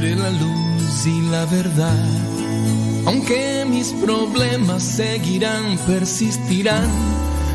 [0.00, 2.04] veré la luz y la verdad.
[3.06, 6.90] Aunque mis problemas seguirán, persistirán,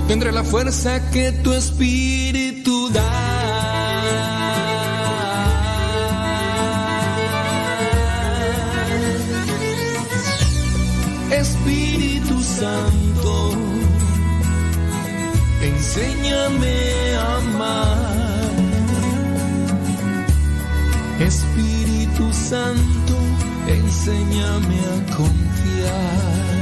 [0.07, 3.11] tendré la fuerza que tu espíritu da.
[11.43, 13.33] Espíritu Santo,
[15.61, 16.77] enséñame
[17.17, 18.51] a amar.
[21.19, 21.80] Espíritu
[22.33, 23.15] Santo,
[23.67, 26.61] enséñame a confiar.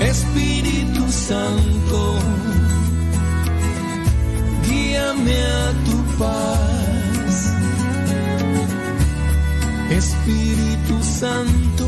[0.00, 2.18] Espíritu Santo,
[4.66, 7.34] guíame a tu paz.
[9.90, 11.86] Espíritu Santo,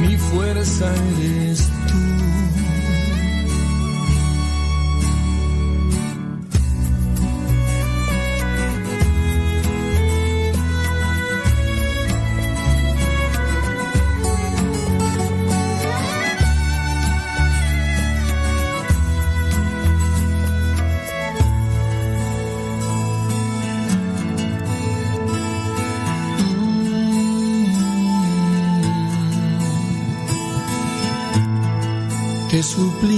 [0.00, 0.86] mi fuerza
[1.18, 2.25] eres tú.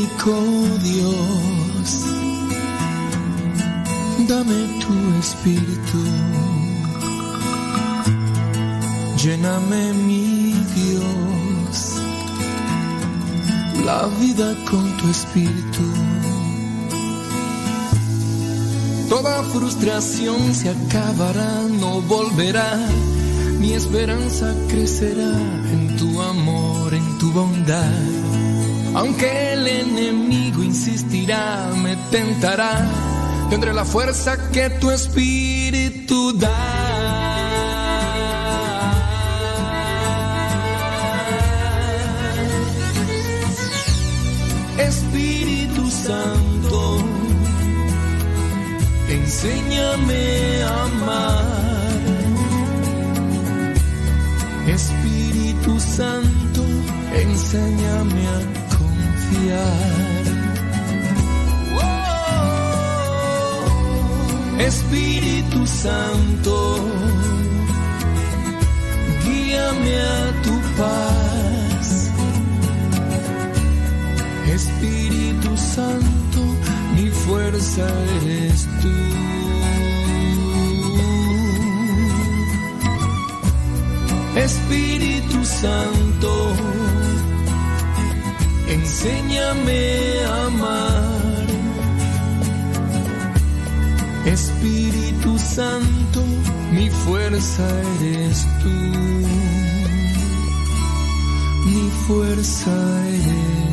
[0.08, 2.04] Suplico, Dios,
[4.26, 5.98] dame tu espíritu.
[9.22, 11.96] Lléname, mi Dios,
[13.84, 15.82] la vida con tu espíritu.
[19.08, 22.78] Toda frustración se acabará, no volverá.
[23.58, 25.32] Mi esperanza crecerá
[25.72, 28.17] en tu amor, en tu bondad.
[28.94, 32.86] Aunque el enemigo insistirá, me tentará,
[33.50, 36.98] tendré la fuerza que tu espíritu da.
[44.78, 46.98] Espíritu Santo,
[49.09, 51.69] enséñame a amar.
[54.66, 56.62] Espíritu Santo,
[57.15, 58.57] enséñame a
[61.81, 63.65] Oh,
[64.61, 66.78] Espíritu Santo,
[69.25, 72.11] guíame a tu paz.
[74.55, 76.41] Espíritu Santo,
[76.97, 77.87] mi fuerza
[78.22, 78.89] eres tú.
[84.37, 86.55] Espíritu Santo,
[88.68, 91.46] enséñame a amar.
[94.26, 96.22] Espíritu Santo,
[96.72, 97.66] mi fuerza
[98.00, 98.76] eres tú.
[101.66, 102.70] Mi fuerza
[103.08, 103.67] eres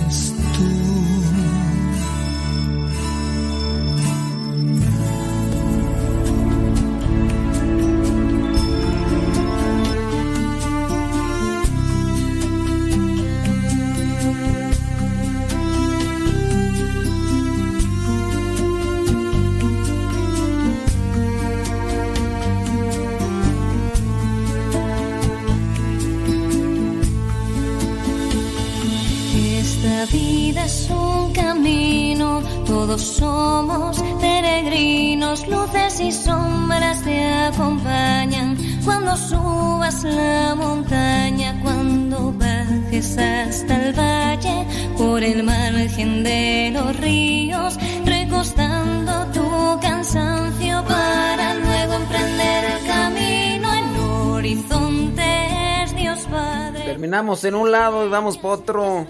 [35.48, 44.66] luces y sombras te acompañan cuando subas la montaña, cuando bajes hasta el valle,
[44.98, 54.00] por el margen de los ríos, recostando tu cansancio para luego emprender el camino, el
[54.32, 56.84] horizonte es Dios Padre.
[56.86, 59.08] Terminamos en un lado y vamos para otro.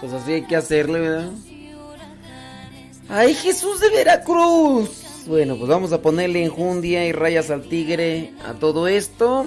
[0.00, 1.30] Pues así hay que hacerle, ¿verdad?
[3.08, 5.07] ¡Ay, Jesús de Veracruz!
[5.28, 9.44] Bueno, pues vamos a ponerle enjundia y rayas al tigre a todo esto.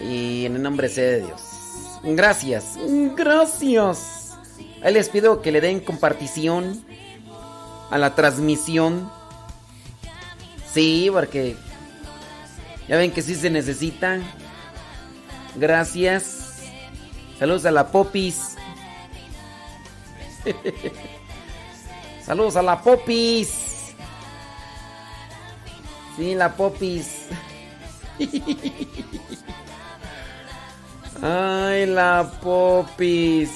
[0.00, 1.40] Y en el nombre sea de Dios.
[2.04, 2.78] Gracias.
[3.16, 4.38] Gracias.
[4.80, 6.84] Ahí les pido que le den compartición
[7.90, 9.10] a la transmisión.
[10.72, 11.56] Sí, porque
[12.86, 14.20] ya ven que sí se necesita.
[15.56, 16.60] Gracias.
[17.40, 18.54] Saludos a la Popis.
[22.24, 23.63] Saludos a la Popis.
[26.16, 27.26] Sí, la Popis.
[31.22, 33.50] Ay, la Popis.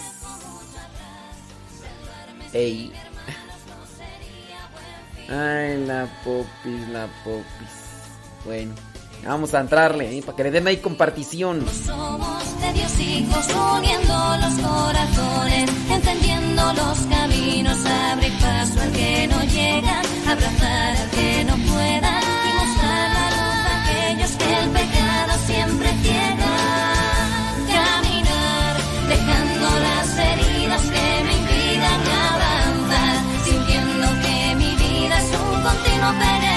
[2.52, 2.93] Ey.
[5.28, 7.44] Ay, la popis, la popis.
[8.46, 8.75] Bueno,
[9.26, 10.22] vamos a entrarle, ¿eh?
[10.22, 11.66] para que le den ahí compartición.
[11.84, 13.46] Somos de Dios hijos,
[13.76, 21.44] uniendo los corazones, encendiendo los caminos, abrir paso al que no llega, abrazar al que
[21.44, 22.20] no pueda
[22.76, 26.54] la luz a aquellos que el pecado siempre ciega.
[27.74, 28.74] Caminar,
[29.08, 32.00] dejando las heridas que me impidan
[32.30, 36.47] avanzar, sintiendo que mi vida es un continuo peregrinar,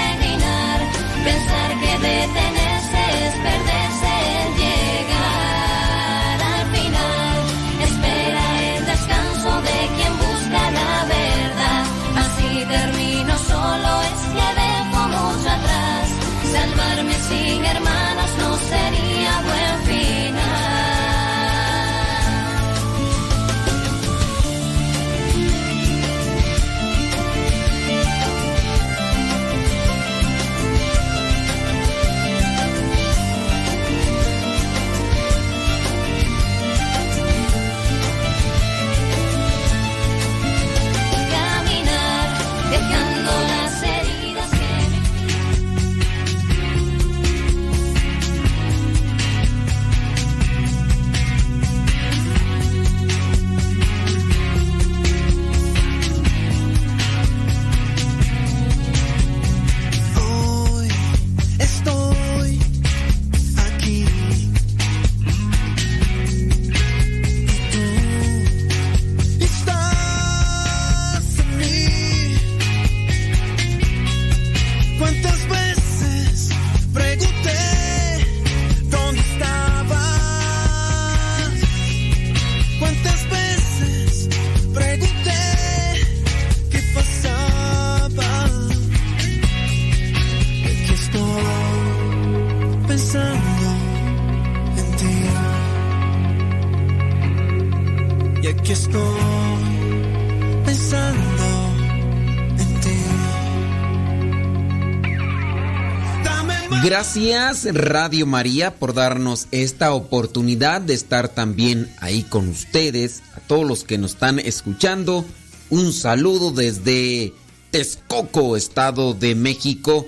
[107.01, 113.67] Gracias Radio María por darnos esta oportunidad de estar también ahí con ustedes, a todos
[113.67, 115.25] los que nos están escuchando.
[115.71, 117.33] Un saludo desde
[117.71, 120.05] Texcoco, Estado de México,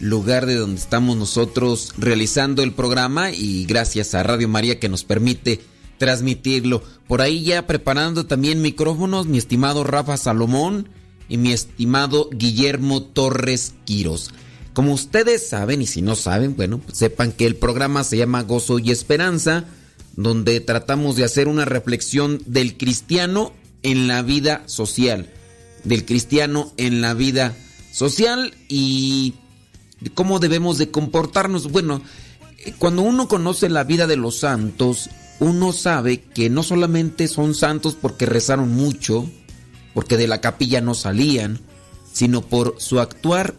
[0.00, 5.04] lugar de donde estamos nosotros realizando el programa y gracias a Radio María que nos
[5.04, 5.60] permite
[5.98, 6.82] transmitirlo.
[7.06, 10.88] Por ahí ya preparando también micrófonos, mi estimado Rafa Salomón
[11.28, 14.32] y mi estimado Guillermo Torres Quiros.
[14.74, 18.42] Como ustedes saben, y si no saben, bueno, pues sepan que el programa se llama
[18.42, 19.64] Gozo y Esperanza,
[20.16, 23.52] donde tratamos de hacer una reflexión del cristiano
[23.84, 25.30] en la vida social.
[25.84, 27.56] Del cristiano en la vida
[27.92, 29.34] social y
[30.14, 31.70] cómo debemos de comportarnos.
[31.70, 32.02] Bueno,
[32.78, 37.96] cuando uno conoce la vida de los santos, uno sabe que no solamente son santos
[38.00, 39.30] porque rezaron mucho,
[39.92, 41.60] porque de la capilla no salían,
[42.12, 43.54] sino por su actuar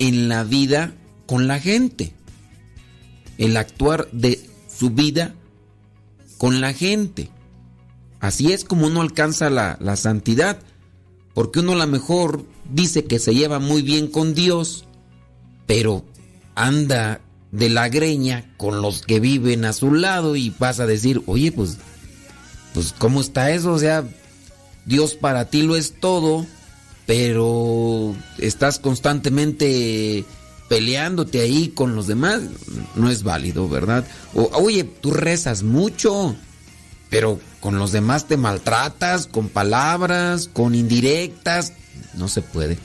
[0.00, 0.92] en la vida
[1.26, 2.12] con la gente.
[3.38, 5.36] El actuar de su vida
[6.38, 7.30] con la gente.
[8.18, 10.58] Así es como uno alcanza la, la santidad,
[11.32, 14.84] porque uno a lo mejor dice que se lleva muy bien con Dios,
[15.66, 16.04] pero
[16.54, 17.20] anda
[17.52, 21.52] de la greña con los que viven a su lado y vas a decir, oye,
[21.52, 21.78] pues,
[22.74, 23.72] pues, ¿cómo está eso?
[23.72, 24.04] O sea,
[24.86, 26.46] Dios para ti lo es todo,
[27.10, 30.24] pero estás constantemente
[30.68, 32.40] peleándote ahí con los demás,
[32.94, 34.06] no es válido, ¿verdad?
[34.32, 36.36] O, oye, tú rezas mucho,
[37.08, 41.72] pero con los demás te maltratas, con palabras, con indirectas,
[42.14, 42.78] no se puede.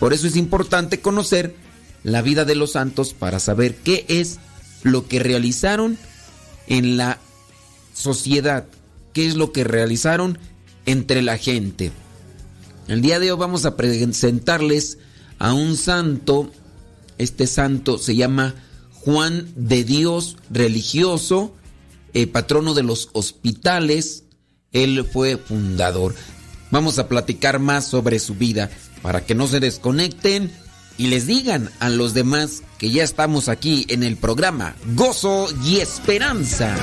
[0.00, 1.54] Por eso es importante conocer
[2.02, 4.40] la vida de los santos para saber qué es
[4.82, 5.96] lo que realizaron
[6.66, 7.20] en la
[7.92, 8.66] sociedad,
[9.12, 10.40] qué es lo que realizaron
[10.86, 11.92] entre la gente.
[12.86, 14.98] El día de hoy vamos a presentarles
[15.38, 16.50] a un santo,
[17.16, 18.54] este santo se llama
[18.92, 21.54] Juan de Dios religioso,
[22.12, 24.24] eh, patrono de los hospitales,
[24.72, 26.14] él fue fundador.
[26.70, 30.52] Vamos a platicar más sobre su vida para que no se desconecten
[30.98, 35.78] y les digan a los demás que ya estamos aquí en el programa Gozo y
[35.78, 36.76] Esperanza.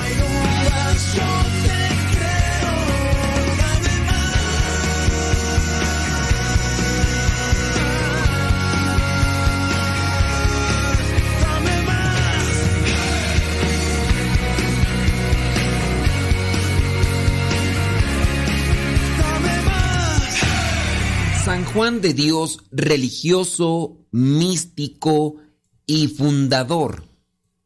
[21.52, 25.36] San Juan de Dios, religioso, místico
[25.84, 27.04] y fundador.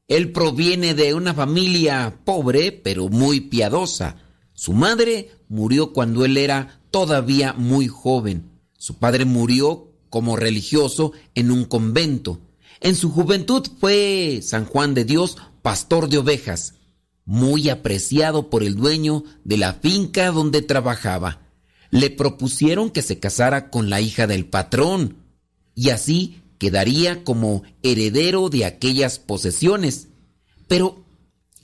[0.08, 4.16] Él proviene de una familia pobre, pero muy piadosa.
[4.54, 8.50] Su madre murió cuando él era todavía muy joven.
[8.76, 12.40] Su padre murió como religioso en un convento.
[12.80, 16.74] En su juventud fue San Juan de Dios pastor de ovejas,
[17.24, 21.45] muy apreciado por el dueño de la finca donde trabajaba.
[21.90, 25.16] Le propusieron que se casara con la hija del patrón
[25.74, 30.08] y así quedaría como heredero de aquellas posesiones.
[30.68, 31.04] Pero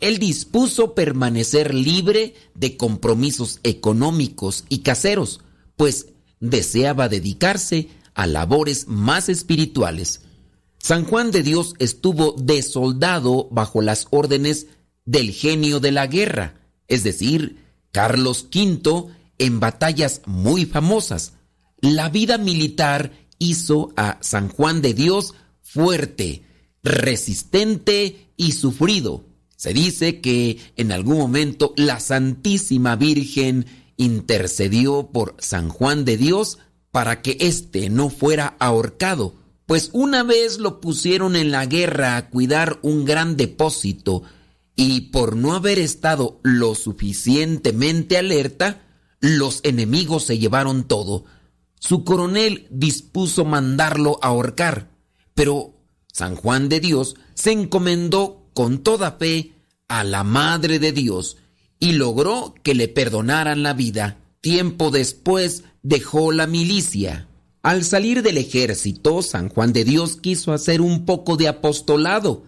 [0.01, 5.41] él dispuso permanecer libre de compromisos económicos y caseros,
[5.77, 6.09] pues
[6.41, 10.23] deseaba dedicarse a labores más espirituales.
[10.79, 14.67] San Juan de Dios estuvo de soldado bajo las órdenes
[15.05, 17.59] del genio de la guerra, es decir,
[17.93, 19.07] Carlos V,
[19.43, 21.33] en batallas muy famosas.
[21.81, 26.45] La vida militar hizo a San Juan de Dios fuerte,
[26.85, 29.25] resistente y sufrido.
[29.57, 36.59] Se dice que en algún momento la Santísima Virgen intercedió por San Juan de Dios
[36.93, 39.35] para que éste no fuera ahorcado,
[39.67, 44.23] pues una vez lo pusieron en la guerra a cuidar un gran depósito
[44.77, 48.83] y por no haber estado lo suficientemente alerta,
[49.23, 51.25] los enemigos se llevaron todo.
[51.79, 54.91] Su coronel dispuso mandarlo ahorcar,
[55.33, 55.75] pero
[56.13, 59.53] San Juan de Dios se encomendó con toda fe
[59.89, 61.39] a la Madre de Dios
[61.79, 64.19] y logró que le perdonaran la vida.
[64.41, 67.29] Tiempo después dejó la milicia.
[67.63, 72.43] Al salir del ejército, San Juan de Dios quiso hacer un poco de apostolado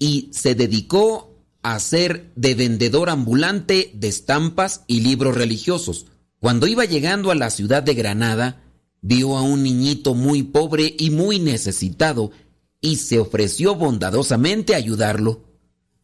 [0.00, 1.27] y se dedicó
[1.74, 6.06] a ser de vendedor ambulante de estampas y libros religiosos.
[6.40, 8.62] Cuando iba llegando a la ciudad de Granada,
[9.00, 12.30] vio a un niñito muy pobre y muy necesitado
[12.80, 15.44] y se ofreció bondadosamente a ayudarlo.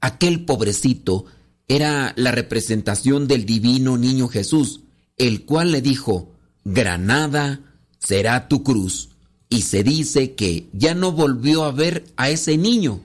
[0.00, 1.26] Aquel pobrecito
[1.68, 4.80] era la representación del divino niño Jesús,
[5.16, 6.32] el cual le dijo,
[6.64, 7.60] Granada
[7.98, 9.10] será tu cruz.
[9.48, 13.00] Y se dice que ya no volvió a ver a ese niño.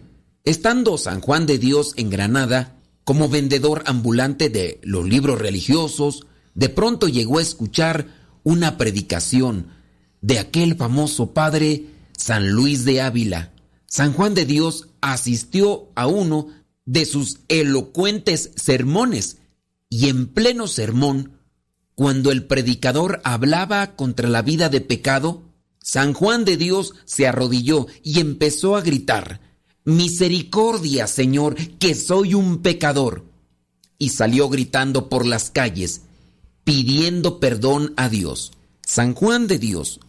[0.50, 6.26] Estando San Juan de Dios en Granada, como vendedor ambulante de los libros religiosos,
[6.56, 8.08] de pronto llegó a escuchar
[8.42, 9.68] una predicación
[10.22, 11.86] de aquel famoso padre
[12.18, 13.52] San Luis de Ávila.
[13.86, 16.48] San Juan de Dios asistió a uno
[16.84, 19.38] de sus elocuentes sermones
[19.88, 21.34] y en pleno sermón
[21.94, 25.44] cuando el predicador hablaba contra la vida de pecado,
[25.78, 29.49] San Juan de Dios se arrodilló y empezó a gritar,
[29.90, 33.26] Misericordia, Señor, que soy un pecador.
[33.98, 36.02] Y salió gritando por las calles,
[36.64, 38.54] pidiendo perdón a Dios.
[38.86, 40.00] San Juan de Dios,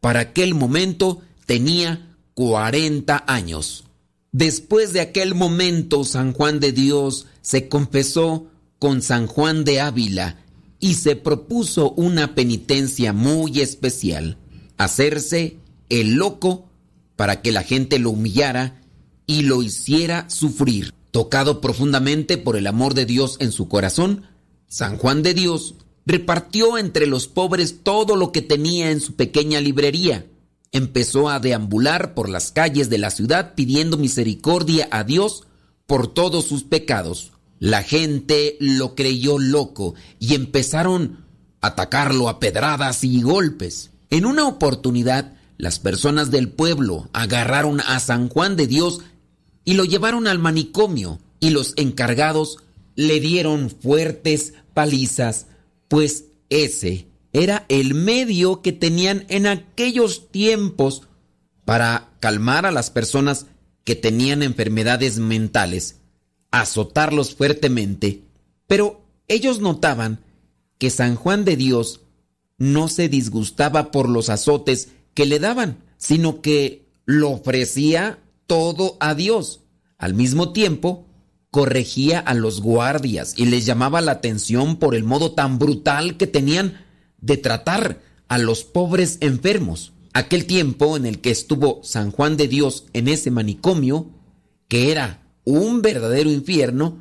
[0.00, 3.84] para aquel momento, tenía 40 años.
[4.32, 10.36] Después de aquel momento, San Juan de Dios se confesó con San Juan de Ávila,
[10.80, 14.38] y se propuso una penitencia muy especial,
[14.76, 15.56] hacerse
[15.88, 16.68] el loco
[17.16, 18.80] para que la gente lo humillara
[19.28, 20.94] y lo hiciera sufrir.
[21.12, 24.24] Tocado profundamente por el amor de Dios en su corazón,
[24.66, 29.60] San Juan de Dios repartió entre los pobres todo lo que tenía en su pequeña
[29.60, 30.26] librería.
[30.72, 35.44] Empezó a deambular por las calles de la ciudad pidiendo misericordia a Dios
[35.86, 37.32] por todos sus pecados.
[37.58, 41.26] La gente lo creyó loco y empezaron
[41.60, 43.90] a atacarlo a pedradas y golpes.
[44.08, 49.00] En una oportunidad, las personas del pueblo agarraron a San Juan de Dios
[49.68, 52.56] y lo llevaron al manicomio y los encargados
[52.94, 55.44] le dieron fuertes palizas,
[55.88, 61.02] pues ese era el medio que tenían en aquellos tiempos
[61.66, 63.44] para calmar a las personas
[63.84, 65.96] que tenían enfermedades mentales
[66.50, 68.22] azotarlos fuertemente,
[68.68, 70.24] pero ellos notaban
[70.78, 72.00] que San Juan de Dios
[72.56, 79.14] no se disgustaba por los azotes que le daban, sino que lo ofrecía todo a
[79.14, 79.60] Dios.
[79.98, 81.06] Al mismo tiempo,
[81.52, 86.26] corregía a los guardias y les llamaba la atención por el modo tan brutal que
[86.26, 86.84] tenían
[87.20, 89.92] de tratar a los pobres enfermos.
[90.12, 94.10] Aquel tiempo en el que estuvo San Juan de Dios en ese manicomio,
[94.66, 96.98] que era un verdadero infierno,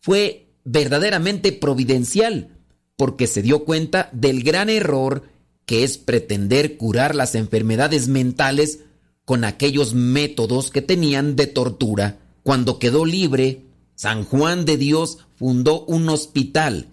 [0.00, 2.58] fue verdaderamente providencial,
[2.96, 5.22] porque se dio cuenta del gran error
[5.64, 8.80] que es pretender curar las enfermedades mentales
[9.28, 12.18] con aquellos métodos que tenían de tortura.
[12.42, 16.86] Cuando quedó libre, San Juan de Dios fundó un hospital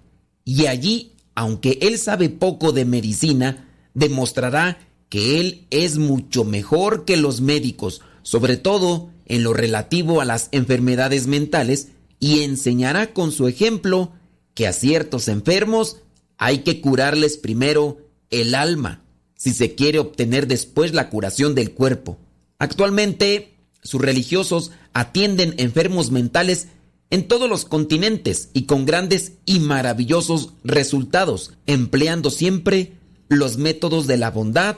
[0.43, 7.15] y allí, aunque él sabe poco de medicina, demostrará que él es mucho mejor que
[7.15, 11.87] los médicos, sobre todo en lo relativo a las enfermedades mentales,
[12.19, 14.11] y enseñará con su ejemplo
[14.53, 16.01] que a ciertos enfermos
[16.37, 17.99] hay que curarles primero
[18.29, 19.05] el alma,
[19.37, 22.19] si se quiere obtener después la curación del cuerpo.
[22.59, 26.67] Actualmente, sus religiosos atienden enfermos mentales
[27.09, 32.93] en todos los continentes y con grandes y maravillosos resultados, empleando siempre
[33.27, 34.77] los métodos de la bondad,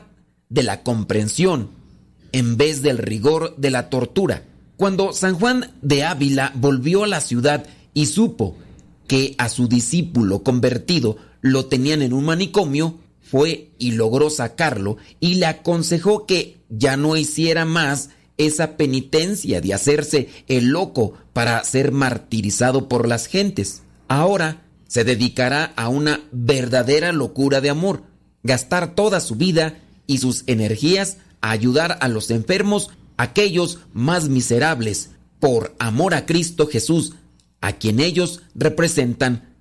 [0.50, 1.70] de la comprensión,
[2.32, 4.46] en vez del rigor de la tortura.
[4.76, 8.58] Cuando San Juan de Ávila volvió a la ciudad y supo
[9.08, 15.36] que a su discípulo convertido lo tenían en un manicomio, fue y logró sacarlo y
[15.36, 21.92] le aconsejó que ya no hiciera más esa penitencia de hacerse el loco para ser
[21.92, 23.82] martirizado por las gentes.
[24.08, 28.04] Ahora se dedicará a una verdadera locura de amor,
[28.44, 35.12] gastar toda su vida y sus energías a ayudar a los enfermos, aquellos más miserables,
[35.40, 37.14] por amor a Cristo Jesús,
[37.62, 39.57] a quien ellos representan.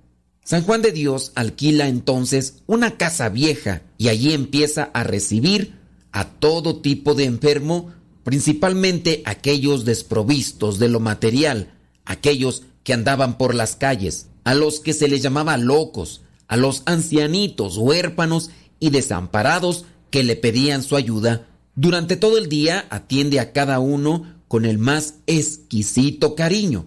[0.47, 5.73] San Juan de Dios alquila entonces una casa vieja y allí empieza a recibir
[6.13, 7.91] a todo tipo de enfermo
[8.23, 11.73] principalmente aquellos desprovistos de lo material,
[12.05, 16.81] aquellos que andaban por las calles, a los que se les llamaba locos, a los
[16.85, 18.49] ancianitos, huérfanos
[18.79, 21.45] y desamparados que le pedían su ayuda.
[21.75, 26.85] Durante todo el día atiende a cada uno con el más exquisito cariño,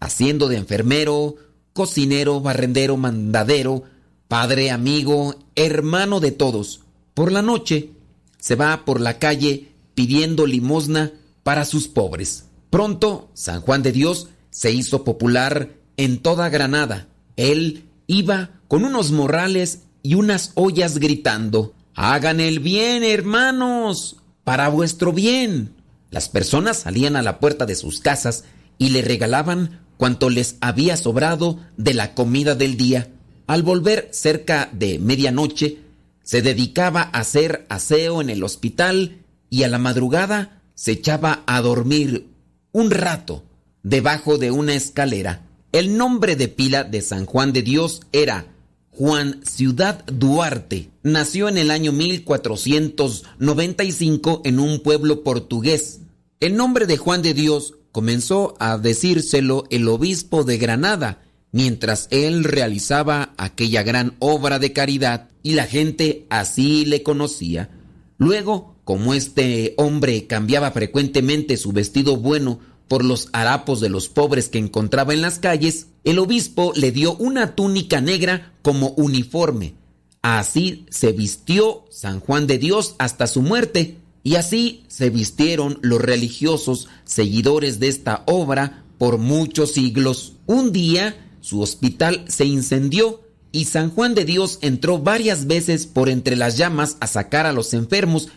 [0.00, 1.36] haciendo de enfermero,
[1.74, 3.82] cocinero, barrendero, mandadero,
[4.28, 6.80] padre, amigo, hermano de todos.
[7.12, 7.90] Por la noche
[8.38, 11.12] se va por la calle pidiendo limosna
[11.42, 12.46] para sus pobres.
[12.70, 17.08] Pronto, San Juan de Dios se hizo popular en toda Granada.
[17.36, 25.12] Él iba con unos morrales y unas ollas gritando, Hagan el bien, hermanos, para vuestro
[25.12, 25.74] bien.
[26.10, 28.44] Las personas salían a la puerta de sus casas
[28.78, 33.10] y le regalaban cuanto les había sobrado de la comida del día.
[33.46, 35.78] Al volver cerca de medianoche,
[36.22, 39.18] se dedicaba a hacer aseo en el hospital
[39.50, 42.28] y a la madrugada se echaba a dormir
[42.72, 43.44] un rato
[43.82, 45.42] debajo de una escalera.
[45.72, 48.46] El nombre de pila de San Juan de Dios era
[48.90, 50.88] Juan Ciudad Duarte.
[51.02, 56.00] Nació en el año 1495 en un pueblo portugués.
[56.40, 62.42] El nombre de Juan de Dios comenzó a decírselo el obispo de Granada, mientras él
[62.42, 67.70] realizaba aquella gran obra de caridad y la gente así le conocía.
[68.18, 74.48] Luego como este hombre cambiaba frecuentemente su vestido bueno por los harapos de los pobres
[74.48, 79.74] que encontraba en las calles, el obispo le dio una túnica negra como uniforme.
[80.20, 86.00] Así se vistió San Juan de Dios hasta su muerte, y así se vistieron los
[86.00, 90.32] religiosos seguidores de esta obra por muchos siglos.
[90.46, 93.20] Un día su hospital se incendió
[93.52, 97.52] y San Juan de Dios entró varias veces por entre las llamas a sacar a
[97.52, 98.28] los enfermos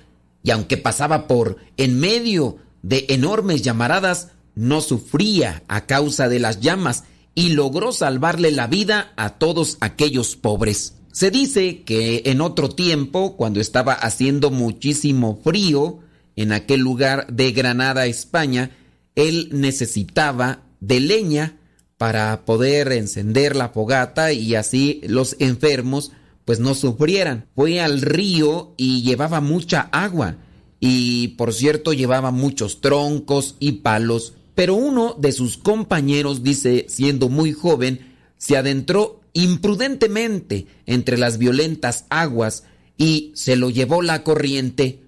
[0.43, 6.60] y aunque pasaba por en medio de enormes llamaradas, no sufría a causa de las
[6.60, 10.95] llamas y logró salvarle la vida a todos aquellos pobres.
[11.12, 16.00] Se dice que en otro tiempo, cuando estaba haciendo muchísimo frío
[16.36, 18.72] en aquel lugar de Granada, España,
[19.15, 21.58] él necesitaba de leña
[21.98, 26.12] para poder encender la fogata y así los enfermos
[26.46, 27.48] pues no sufrieran.
[27.56, 30.38] Fue al río y llevaba mucha agua
[30.80, 37.30] y por cierto llevaba muchos troncos y palos, pero uno de sus compañeros, dice, siendo
[37.30, 42.63] muy joven, se adentró imprudentemente entre las violentas aguas
[42.97, 45.04] y se lo llevó la corriente.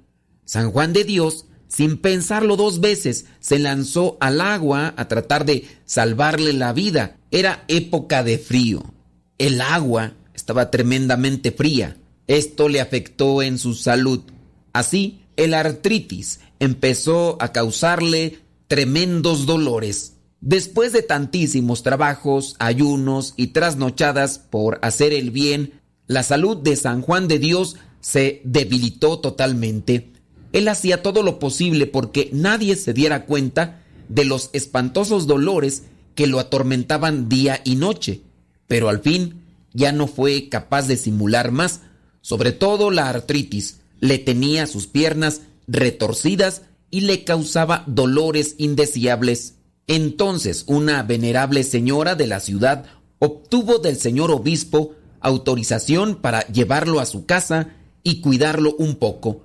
[0.45, 5.67] San Juan de Dios, sin pensarlo dos veces, se lanzó al agua a tratar de
[5.85, 7.17] salvarle la vida.
[7.31, 8.93] Era época de frío.
[9.39, 11.97] El agua estaba tremendamente fría.
[12.27, 14.21] Esto le afectó en su salud.
[14.73, 18.37] Así, el artritis empezó a causarle
[18.67, 20.17] tremendos dolores.
[20.41, 27.01] Después de tantísimos trabajos, ayunos y trasnochadas por hacer el bien, la salud de San
[27.01, 30.13] Juan de Dios se debilitó totalmente.
[30.53, 35.83] Él hacía todo lo posible porque nadie se diera cuenta de los espantosos dolores
[36.15, 38.21] que lo atormentaban día y noche,
[38.67, 39.41] pero al fin
[39.73, 41.81] ya no fue capaz de simular más,
[42.21, 43.81] sobre todo la artritis.
[43.99, 49.55] Le tenía sus piernas retorcidas y le causaba dolores indeseables.
[49.89, 52.85] Entonces una venerable señora de la ciudad
[53.17, 57.69] obtuvo del señor obispo autorización para llevarlo a su casa
[58.03, 59.41] y cuidarlo un poco.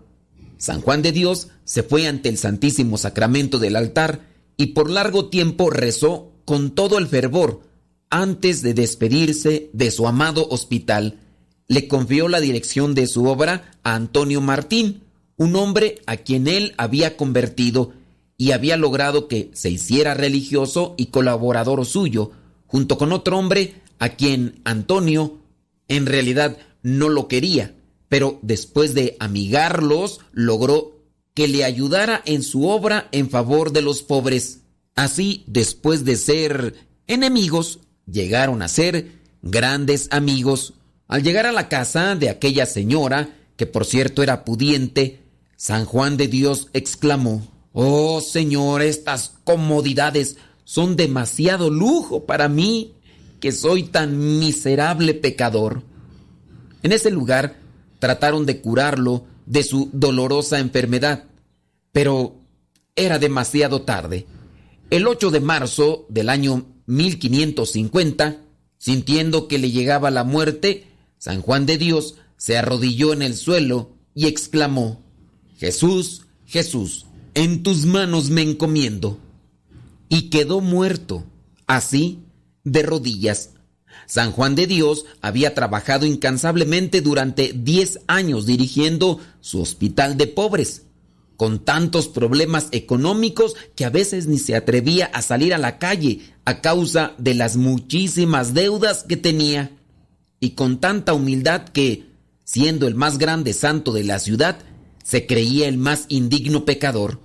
[0.59, 4.21] San Juan de Dios se fue ante el Santísimo Sacramento del altar
[4.59, 7.63] y por largo tiempo rezó con todo el fervor
[8.11, 11.21] antes de despedirse de su amado hospital.
[11.69, 15.05] Le confió la dirección de su obra a Antonio Martín,
[15.39, 17.93] un hombre a quien él había convertido
[18.37, 22.33] y había logrado que se hiciera religioso y colaborador suyo,
[22.67, 25.39] junto con otro hombre a quien Antonio
[25.89, 27.75] en realidad no lo quería,
[28.09, 30.95] pero después de amigarlos logró
[31.35, 34.61] que le ayudara en su obra en favor de los pobres.
[34.95, 36.75] Así, después de ser
[37.07, 40.75] enemigos, llegaron a ser grandes amigos.
[41.09, 45.21] Al llegar a la casa de aquella señora, que por cierto era pudiente,
[45.57, 52.95] San Juan de Dios exclamó, Oh Señor, estas comodidades son demasiado lujo para mí,
[53.41, 55.83] que soy tan miserable pecador.
[56.85, 57.57] En ese lugar
[57.99, 61.25] trataron de curarlo de su dolorosa enfermedad,
[61.91, 62.37] pero
[62.95, 64.27] era demasiado tarde.
[64.91, 68.41] El 8 de marzo del año 1550,
[68.79, 70.87] sintiendo que le llegaba la muerte,
[71.19, 75.03] San Juan de Dios se arrodilló en el suelo y exclamó,
[75.57, 79.19] Jesús, Jesús, en tus manos me encomiendo.
[80.09, 81.25] Y quedó muerto,
[81.67, 82.21] así,
[82.63, 83.51] de rodillas.
[84.07, 90.83] San Juan de Dios había trabajado incansablemente durante 10 años dirigiendo su hospital de pobres,
[91.37, 96.21] con tantos problemas económicos que a veces ni se atrevía a salir a la calle
[96.45, 99.73] a causa de las muchísimas deudas que tenía,
[100.39, 102.07] y con tanta humildad que,
[102.45, 104.59] siendo el más grande santo de la ciudad,
[105.05, 107.21] se creía el más indigno pecador.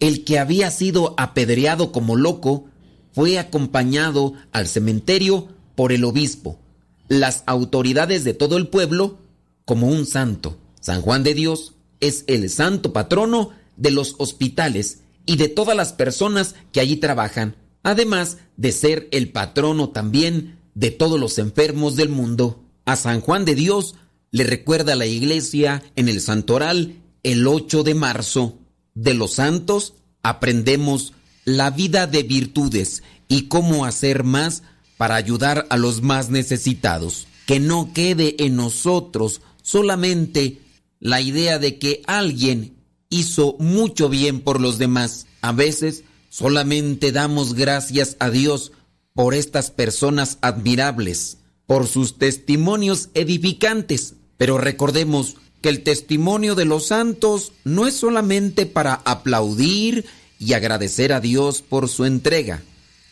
[0.00, 2.66] El que había sido apedreado como loco
[3.12, 6.58] fue acompañado al cementerio por el obispo,
[7.08, 9.18] las autoridades de todo el pueblo,
[9.64, 10.56] como un santo.
[10.80, 15.92] San Juan de Dios es el santo patrono de los hospitales y de todas las
[15.92, 22.10] personas que allí trabajan, además de ser el patrono también de todos los enfermos del
[22.10, 22.62] mundo.
[22.84, 23.96] A San Juan de Dios
[24.30, 28.56] le recuerda la iglesia en el santoral el 8 de marzo.
[28.94, 31.12] De los santos aprendemos
[31.44, 34.62] la vida de virtudes y cómo hacer más
[34.96, 37.26] para ayudar a los más necesitados.
[37.44, 40.60] Que no quede en nosotros solamente
[41.00, 42.76] la idea de que alguien
[43.10, 45.26] hizo mucho bien por los demás.
[45.40, 48.70] A veces solamente damos gracias a Dios
[49.14, 56.86] por estas personas admirables, por sus testimonios edificantes, pero recordemos que el testimonio de los
[56.86, 60.04] santos no es solamente para aplaudir
[60.38, 62.62] y agradecer a Dios por su entrega.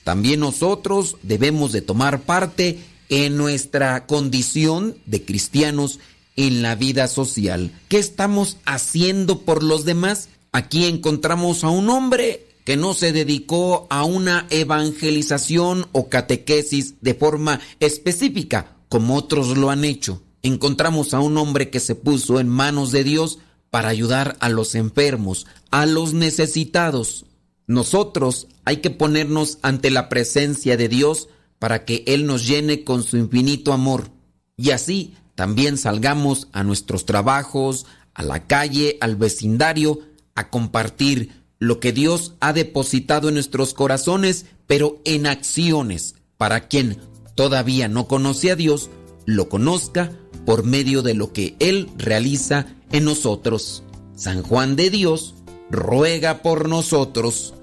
[0.04, 2.78] También nosotros debemos de tomar parte
[3.08, 5.98] en nuestra condición de cristianos
[6.36, 7.72] en la vida social.
[7.88, 10.28] ¿Qué estamos haciendo por los demás?
[10.52, 17.14] Aquí encontramos a un hombre que no se dedicó a una evangelización o catequesis de
[17.14, 22.48] forma específica, como otros lo han hecho encontramos a un hombre que se puso en
[22.48, 23.38] manos de Dios
[23.70, 27.26] para ayudar a los enfermos, a los necesitados.
[27.66, 31.28] Nosotros hay que ponernos ante la presencia de Dios
[31.58, 34.10] para que Él nos llene con su infinito amor.
[34.56, 40.00] Y así también salgamos a nuestros trabajos, a la calle, al vecindario,
[40.34, 46.98] a compartir lo que Dios ha depositado en nuestros corazones, pero en acciones, para quien
[47.34, 48.90] todavía no conoce a Dios,
[49.24, 50.12] lo conozca
[50.44, 53.82] por medio de lo que Él realiza en nosotros.
[54.14, 55.34] San Juan de Dios
[55.70, 57.54] ruega por nosotros.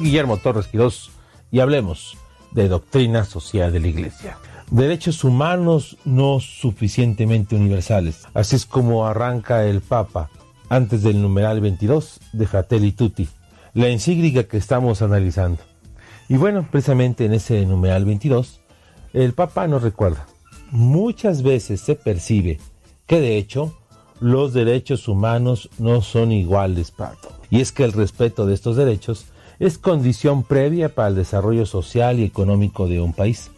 [0.00, 1.10] Guillermo Torres Quirós
[1.50, 2.16] y hablemos
[2.52, 4.38] de doctrina social de la Iglesia.
[4.70, 8.22] Derechos humanos no suficientemente universales.
[8.32, 10.30] Así es como arranca el Papa
[10.68, 13.28] antes del numeral 22 de Fratelli Tutti,
[13.74, 15.58] la encíclica que estamos analizando.
[16.28, 18.60] Y bueno, precisamente en ese numeral 22,
[19.12, 20.26] el Papa nos recuerda,
[20.70, 22.58] muchas veces se percibe
[23.06, 23.76] que de hecho
[24.20, 27.36] los derechos humanos no son iguales para todos.
[27.50, 29.26] Y es que el respeto de estos derechos
[29.62, 33.52] es condición previa para el desarrollo social y económico de un país.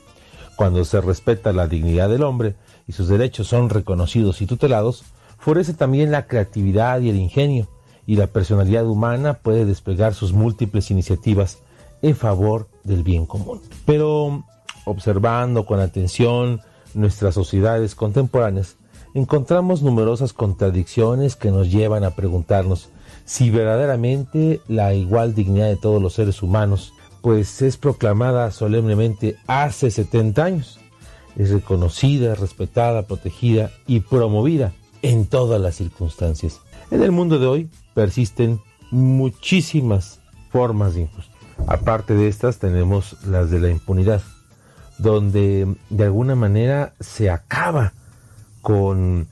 [0.54, 5.04] Cuando se respeta la dignidad del hombre y sus derechos son reconocidos y tutelados,
[5.38, 7.68] florece también la creatividad y el ingenio,
[8.06, 11.60] y la personalidad humana puede desplegar sus múltiples iniciativas
[12.02, 13.62] en favor del bien común.
[13.86, 14.44] Pero
[14.84, 16.60] observando con atención
[16.92, 18.76] nuestras sociedades contemporáneas,
[19.14, 22.90] encontramos numerosas contradicciones que nos llevan a preguntarnos
[23.24, 29.90] si verdaderamente la igual dignidad de todos los seres humanos, pues es proclamada solemnemente hace
[29.90, 30.78] 70 años,
[31.36, 36.60] es reconocida, respetada, protegida y promovida en todas las circunstancias.
[36.90, 38.60] En el mundo de hoy persisten
[38.90, 41.34] muchísimas formas de injusticia.
[41.66, 44.22] Aparte de estas tenemos las de la impunidad,
[44.98, 47.92] donde de alguna manera se acaba
[48.60, 49.28] con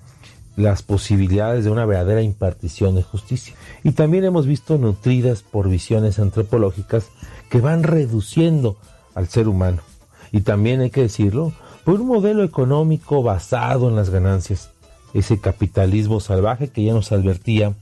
[0.56, 3.54] las posibilidades de una verdadera impartición de justicia.
[3.82, 7.06] Y también hemos visto nutridas por visiones antropológicas
[7.50, 8.76] que van reduciendo
[9.14, 9.82] al ser humano.
[10.30, 11.52] Y también hay que decirlo,
[11.84, 14.70] por un modelo económico basado en las ganancias.
[15.14, 17.74] Ese capitalismo salvaje que ya nos advertía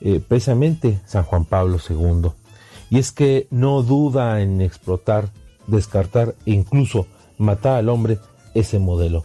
[0.00, 2.30] eh, precisamente San Juan Pablo II.
[2.90, 5.28] Y es que no duda en explotar,
[5.66, 7.06] descartar e incluso
[7.38, 8.18] matar al hombre
[8.54, 9.24] ese modelo.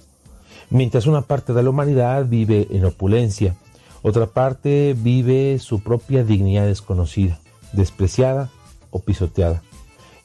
[0.69, 3.56] Mientras una parte de la humanidad vive en opulencia,
[4.01, 7.39] otra parte vive su propia dignidad desconocida,
[7.71, 8.49] despreciada
[8.91, 9.63] o pisoteada.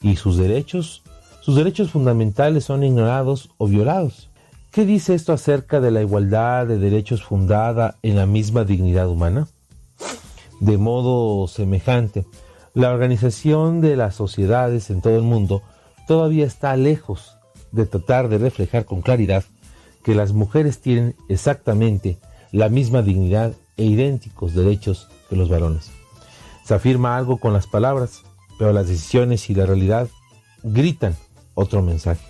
[0.01, 1.03] Y sus derechos,
[1.39, 4.29] sus derechos fundamentales son ignorados o violados.
[4.71, 9.47] ¿Qué dice esto acerca de la igualdad de derechos fundada en la misma dignidad humana?
[10.59, 12.25] De modo semejante,
[12.73, 15.61] la organización de las sociedades en todo el mundo
[16.07, 17.37] todavía está lejos
[17.71, 19.43] de tratar de reflejar con claridad
[20.03, 22.17] que las mujeres tienen exactamente
[22.51, 25.91] la misma dignidad e idénticos derechos que los varones.
[26.65, 28.23] Se afirma algo con las palabras,
[28.57, 30.07] pero las decisiones y la realidad
[30.63, 31.15] gritan
[31.55, 32.23] otro mensaje.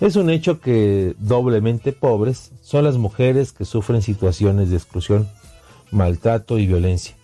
[0.00, 5.28] Es un hecho que doblemente pobres son las mujeres que sufren situaciones de exclusión,
[5.90, 7.16] maltrato y violencia,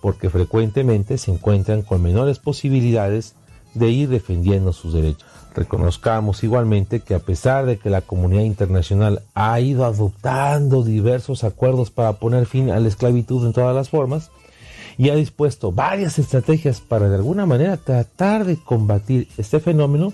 [0.00, 3.36] porque frecuentemente se encuentran con menores posibilidades
[3.74, 5.28] de ir defendiendo sus derechos.
[5.56, 11.90] Reconozcamos igualmente que a pesar de que la comunidad internacional ha ido adoptando diversos acuerdos
[11.90, 14.30] para poner fin a la esclavitud en todas las formas
[14.98, 20.12] y ha dispuesto varias estrategias para de alguna manera tratar de combatir este fenómeno,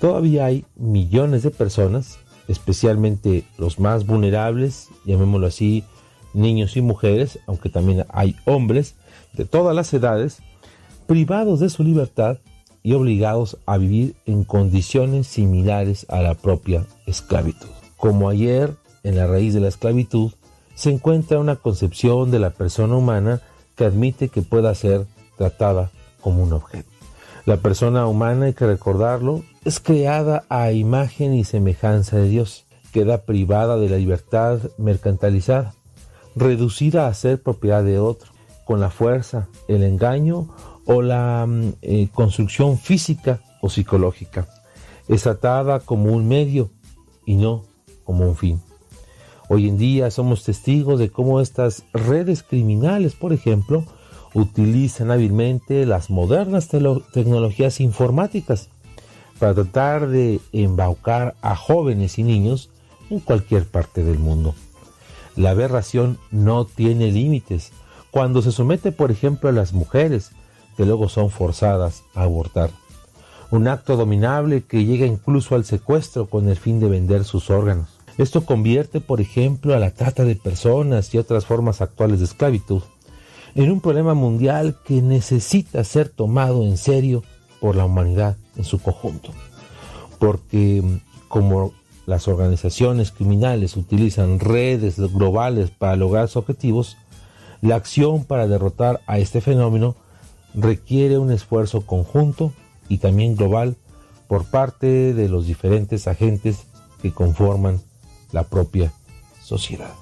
[0.00, 5.84] todavía hay millones de personas, especialmente los más vulnerables, llamémoslo así,
[6.34, 8.96] niños y mujeres, aunque también hay hombres
[9.32, 10.42] de todas las edades,
[11.06, 12.38] privados de su libertad
[12.86, 17.66] y obligados a vivir en condiciones similares a la propia esclavitud.
[17.96, 20.30] Como ayer, en la raíz de la esclavitud,
[20.76, 23.40] se encuentra una concepción de la persona humana
[23.74, 25.04] que admite que pueda ser
[25.36, 26.88] tratada como un objeto.
[27.44, 32.66] La persona humana, hay que recordarlo, es creada a imagen y semejanza de Dios.
[32.92, 35.74] Queda privada de la libertad mercantilizada,
[36.36, 38.30] reducida a ser propiedad de otro,
[38.64, 40.46] con la fuerza, el engaño
[40.86, 44.48] o la mm, eh, construcción física o psicológica.
[45.08, 46.70] Es tratada como un medio
[47.26, 47.64] y no
[48.04, 48.60] como un fin.
[49.48, 53.84] Hoy en día somos testigos de cómo estas redes criminales, por ejemplo,
[54.34, 58.68] utilizan hábilmente las modernas tecnologías informáticas
[59.38, 62.70] para tratar de embaucar a jóvenes y niños
[63.10, 64.54] en cualquier parte del mundo.
[65.36, 67.72] La aberración no tiene límites.
[68.10, 70.32] Cuando se somete, por ejemplo, a las mujeres,
[70.76, 72.70] que luego son forzadas a abortar.
[73.50, 77.88] Un acto dominable que llega incluso al secuestro con el fin de vender sus órganos.
[78.18, 82.82] Esto convierte, por ejemplo, a la trata de personas y otras formas actuales de esclavitud
[83.56, 87.22] en un problema mundial que necesita ser tomado en serio
[87.58, 89.30] por la humanidad en su conjunto.
[90.18, 90.82] Porque
[91.28, 91.72] como
[92.04, 96.98] las organizaciones criminales utilizan redes globales para lograr sus objetivos,
[97.62, 99.96] la acción para derrotar a este fenómeno
[100.56, 102.52] requiere un esfuerzo conjunto
[102.88, 103.76] y también global
[104.26, 106.64] por parte de los diferentes agentes
[107.00, 107.80] que conforman
[108.32, 108.92] la propia
[109.42, 109.92] sociedad.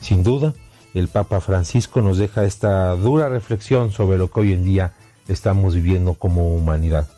[0.00, 0.54] Sin duda,
[0.94, 4.94] el Papa Francisco nos deja esta dura reflexión sobre lo que hoy en día
[5.28, 7.08] estamos viviendo como humanidad.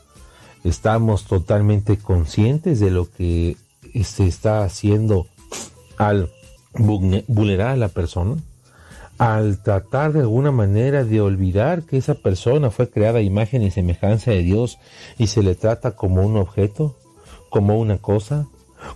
[0.64, 3.56] Estamos totalmente conscientes de lo que
[4.02, 5.26] se está haciendo
[5.96, 6.30] al
[6.76, 8.36] vulnerar a la persona,
[9.18, 13.70] al tratar de alguna manera de olvidar que esa persona fue creada a imagen y
[13.70, 14.78] semejanza de Dios
[15.18, 16.96] y se le trata como un objeto,
[17.50, 18.46] como una cosa,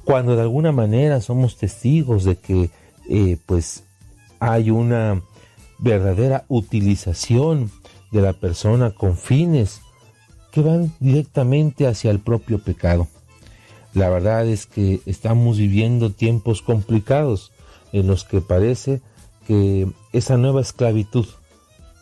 [0.05, 2.71] cuando de alguna manera somos testigos de que
[3.09, 3.85] eh, pues
[4.41, 5.23] hay una
[5.79, 7.71] verdadera utilización
[8.11, 9.81] de la persona con fines
[10.51, 13.07] que van directamente hacia el propio pecado.
[13.95, 17.53] La verdad es que estamos viviendo tiempos complicados
[17.93, 19.01] en los que parece
[19.47, 21.27] que esa nueva esclavitud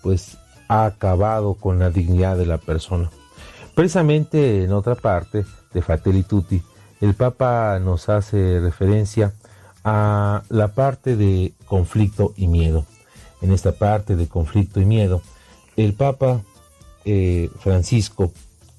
[0.02, 0.36] pues
[0.68, 3.10] ha acabado con la dignidad de la persona.
[3.74, 6.62] Precisamente en otra parte de Fratelli Tutti,
[7.00, 9.34] el Papa nos hace referencia
[9.84, 12.86] a la parte de conflicto y miedo.
[13.42, 15.20] En esta parte de conflicto y miedo,
[15.76, 16.40] el Papa
[17.04, 18.32] eh, Francisco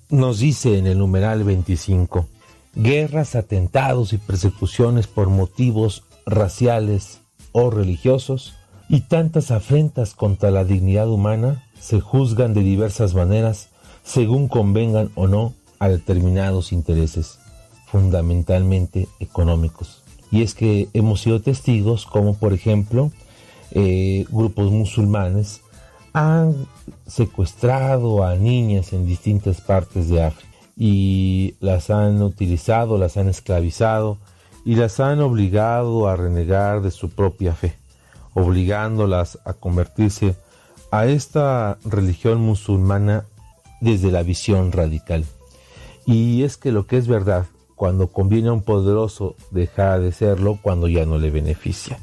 [0.10, 2.28] nos dice en el numeral 25,
[2.74, 7.22] guerras, atentados y persecuciones por motivos raciales
[7.52, 8.56] o religiosos
[8.90, 13.70] y tantas afrentas contra la dignidad humana se juzgan de diversas maneras
[14.04, 17.40] según convengan o no a determinados intereses,
[17.86, 20.04] fundamentalmente económicos.
[20.32, 23.12] Y es que hemos sido testigos como por ejemplo
[23.72, 25.62] eh, grupos musulmanes
[26.14, 26.68] han
[27.06, 34.18] secuestrado a niñas en distintas partes de África y las han utilizado, las han esclavizado
[34.66, 37.76] y las han obligado a renegar de su propia fe,
[38.38, 40.36] obligándolas a convertirse
[40.92, 43.26] a esta religión musulmana
[43.82, 45.26] desde la visión radical.
[46.06, 50.60] Y es que lo que es verdad, cuando conviene a un poderoso, deja de serlo
[50.62, 51.98] cuando ya no le beneficia.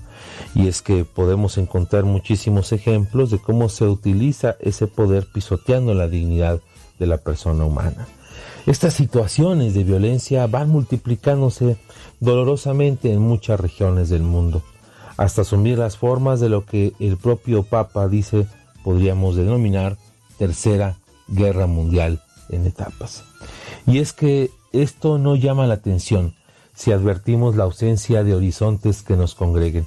[0.57, 6.09] Y es que podemos encontrar muchísimos ejemplos de cómo se utiliza ese poder pisoteando la
[6.09, 6.61] dignidad
[6.99, 8.09] de la persona humana.
[8.66, 11.76] Estas situaciones de violencia van multiplicándose
[12.18, 14.64] dolorosamente en muchas regiones del mundo,
[15.17, 18.47] hasta asumir las formas de lo que el propio Papa dice
[18.83, 19.97] podríamos denominar
[20.39, 20.97] Tercera
[21.29, 23.25] Guerra Mundial en etapas.
[23.87, 26.35] Y es que esto no llama la atención
[26.75, 29.87] si advertimos la ausencia de horizontes que nos congreguen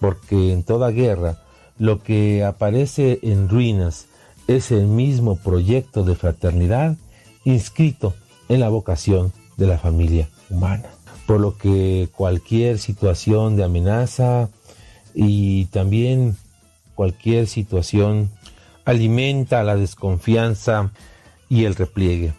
[0.00, 1.38] porque en toda guerra
[1.78, 4.06] lo que aparece en ruinas
[4.48, 6.96] es el mismo proyecto de fraternidad
[7.44, 8.14] inscrito
[8.48, 10.90] en la vocación de la familia humana.
[11.26, 14.48] Por lo que cualquier situación de amenaza
[15.14, 16.36] y también
[16.94, 18.30] cualquier situación
[18.84, 20.92] alimenta la desconfianza
[21.48, 22.32] y el repliegue.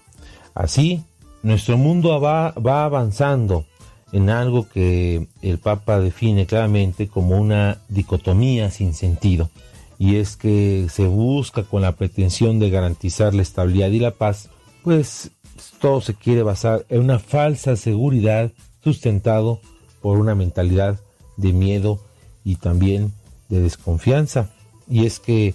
[0.54, 1.04] Así,
[1.44, 3.66] nuestro mundo va, va avanzando
[4.12, 9.50] en algo que el Papa define claramente como una dicotomía sin sentido,
[9.98, 14.50] y es que se busca con la pretensión de garantizar la estabilidad y la paz,
[14.84, 15.32] pues
[15.80, 18.52] todo se quiere basar en una falsa seguridad
[18.84, 19.60] sustentado
[20.02, 21.00] por una mentalidad
[21.38, 22.00] de miedo
[22.44, 23.14] y también
[23.50, 24.50] de desconfianza.
[24.90, 25.54] Y es que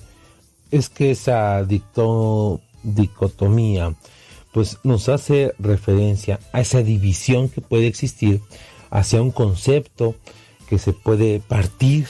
[0.71, 1.65] es que esa
[2.83, 3.95] dicotomía
[4.53, 8.41] pues nos hace referencia a esa división que puede existir
[8.91, 10.15] hacia un concepto
[10.69, 12.09] que se puede partir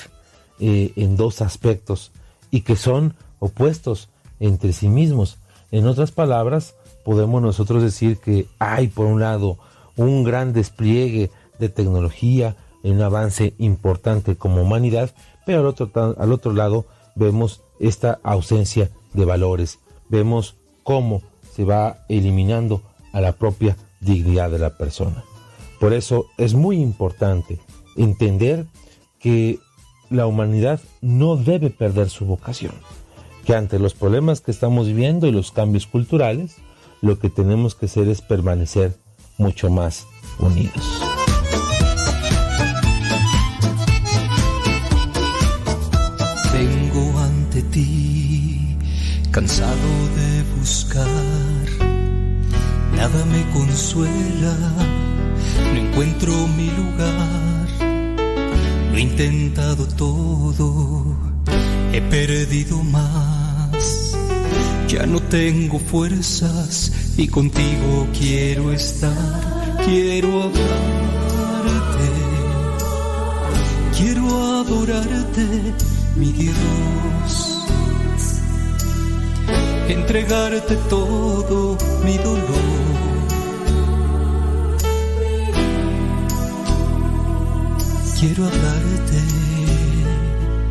[0.60, 2.12] eh, en dos aspectos
[2.50, 4.08] y que son opuestos
[4.40, 5.38] entre sí mismos.
[5.70, 6.74] En otras palabras,
[7.04, 9.58] podemos nosotros decir que hay por un lado
[9.96, 12.56] un gran despliegue de tecnología,
[12.90, 15.10] un avance importante como humanidad,
[15.44, 19.78] pero al otro, al otro lado vemos esta ausencia de valores,
[20.08, 21.22] vemos cómo
[21.54, 22.82] se va eliminando
[23.12, 25.24] a la propia dignidad de la persona.
[25.80, 27.58] Por eso es muy importante
[27.96, 28.66] entender
[29.18, 29.58] que
[30.10, 32.74] la humanidad no debe perder su vocación,
[33.44, 36.56] que ante los problemas que estamos viviendo y los cambios culturales,
[37.00, 38.96] lo que tenemos que hacer es permanecer
[39.38, 40.06] mucho más
[40.38, 41.05] unidos.
[49.36, 51.06] Cansado de buscar.
[52.96, 54.56] Nada me consuela,
[55.74, 57.68] no encuentro mi lugar,
[58.92, 61.18] lo he intentado todo,
[61.92, 64.16] he perdido más,
[64.88, 72.08] ya no tengo fuerzas y contigo quiero estar, quiero hablarte,
[73.98, 74.24] quiero
[74.62, 75.74] adorarte,
[76.16, 77.55] mi Dios
[79.88, 82.86] entregarte todo mi dolor.
[88.18, 89.20] Quiero hablarte,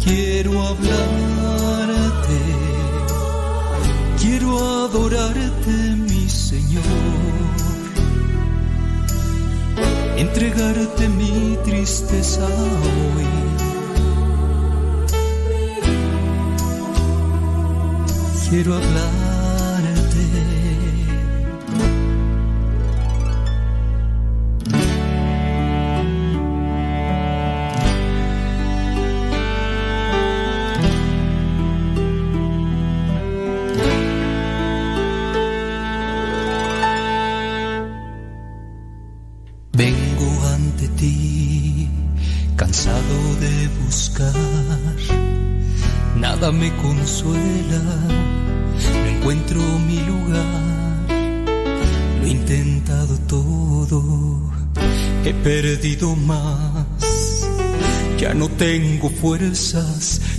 [0.03, 1.76] quiero hablarte,
[4.20, 6.84] Quiero adorarte, mi Señor.
[10.18, 13.45] Entregarte mi tristeza hoy.
[18.50, 19.24] Quiero hablar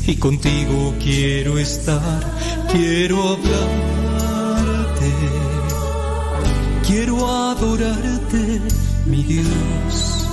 [0.06, 2.20] y contigo quiero estar,
[2.72, 5.12] quiero hablarte,
[6.86, 8.60] quiero adorarte,
[9.04, 10.26] mi Dios.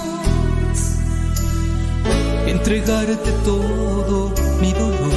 [2.48, 5.12] Entregarte todo mi dolor.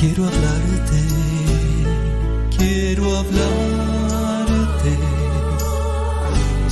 [0.00, 1.02] Quiero hablarte,
[2.56, 3.95] quiero hablarte,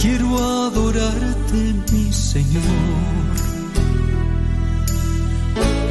[0.05, 0.29] quiero
[0.67, 2.63] adorarte, mi Señor.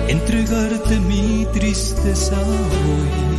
[0.08, 3.34] Entregarte mi tristeza hoy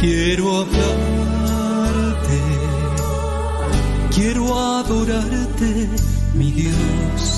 [0.00, 2.40] Quiero hablarte,
[4.14, 5.88] quiero adorarte,
[6.34, 7.33] mi Dios.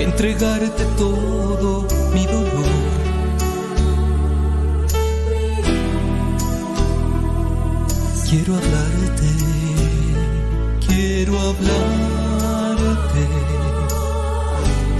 [0.00, 2.64] Entregarte todo mi dolor.
[8.28, 9.30] Quiero hablarte,
[10.86, 13.24] quiero hablarte,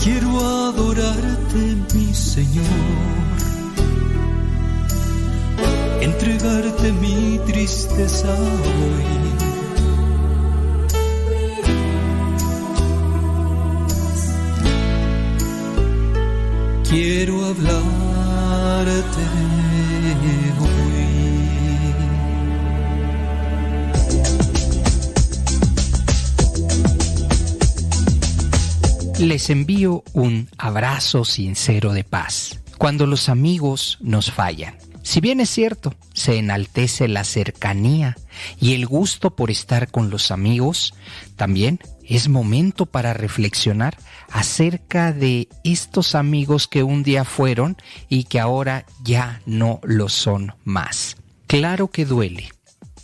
[0.03, 3.07] quiero adorarte, mi Señor
[6.07, 9.46] entregarte mi tristeza hoy.
[16.89, 17.73] Quiero hablarte
[29.19, 29.27] hoy.
[29.27, 34.75] Les envío un abrazo sincero de paz cuando los amigos nos fallan
[35.07, 38.17] si bien es cierto, se enaltece la cercanía
[38.59, 40.95] y el gusto por estar con los amigos,
[41.37, 43.99] también es momento para reflexionar
[44.31, 47.77] acerca de estos amigos que un día fueron
[48.09, 51.19] y que ahora ya no lo son más.
[51.47, 52.49] Claro que duele.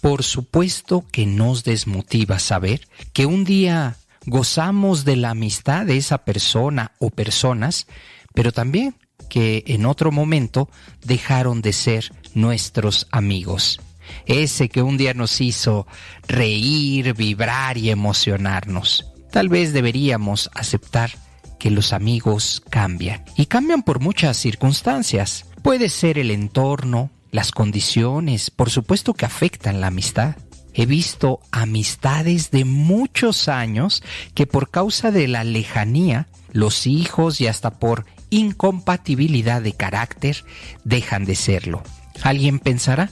[0.00, 6.24] Por supuesto que nos desmotiva saber que un día gozamos de la amistad de esa
[6.24, 7.86] persona o personas,
[8.32, 8.96] pero también
[9.28, 10.68] que en otro momento
[11.04, 13.80] dejaron de ser nuestros amigos.
[14.26, 15.86] Ese que un día nos hizo
[16.26, 19.06] reír, vibrar y emocionarnos.
[19.30, 21.12] Tal vez deberíamos aceptar
[21.58, 23.24] que los amigos cambian.
[23.36, 25.46] Y cambian por muchas circunstancias.
[25.62, 30.36] Puede ser el entorno, las condiciones, por supuesto que afectan la amistad.
[30.74, 34.02] He visto amistades de muchos años
[34.34, 40.44] que por causa de la lejanía, los hijos y hasta por incompatibilidad de carácter
[40.84, 41.82] dejan de serlo.
[42.22, 43.10] Alguien pensará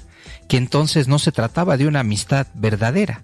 [0.48, 3.22] que entonces no se trataba de una amistad verdadera.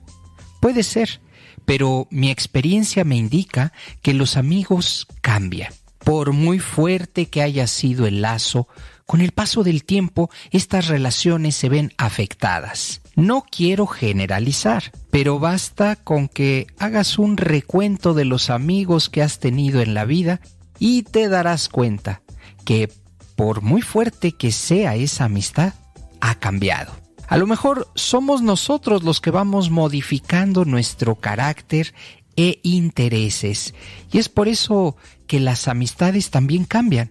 [0.60, 1.20] Puede ser,
[1.64, 3.72] pero mi experiencia me indica
[4.02, 5.72] que los amigos cambian.
[5.98, 8.68] Por muy fuerte que haya sido el lazo,
[9.06, 13.00] con el paso del tiempo estas relaciones se ven afectadas.
[13.14, 19.38] No quiero generalizar, pero basta con que hagas un recuento de los amigos que has
[19.38, 20.40] tenido en la vida
[20.78, 22.22] y te darás cuenta
[22.64, 22.90] que
[23.36, 25.74] por muy fuerte que sea esa amistad,
[26.20, 26.92] ha cambiado.
[27.28, 31.94] A lo mejor somos nosotros los que vamos modificando nuestro carácter
[32.36, 33.74] e intereses,
[34.12, 34.96] y es por eso
[35.26, 37.10] que las amistades también cambian.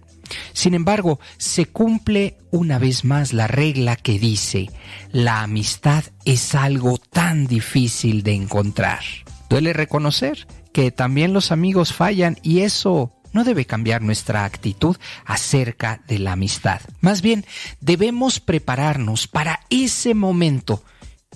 [0.52, 4.70] Sin embargo, se cumple una vez más la regla que dice,
[5.12, 9.00] la amistad es algo tan difícil de encontrar.
[9.48, 16.00] Duele reconocer que también los amigos fallan y eso no debe cambiar nuestra actitud acerca
[16.08, 16.80] de la amistad.
[17.02, 17.44] Más bien,
[17.82, 20.82] debemos prepararnos para ese momento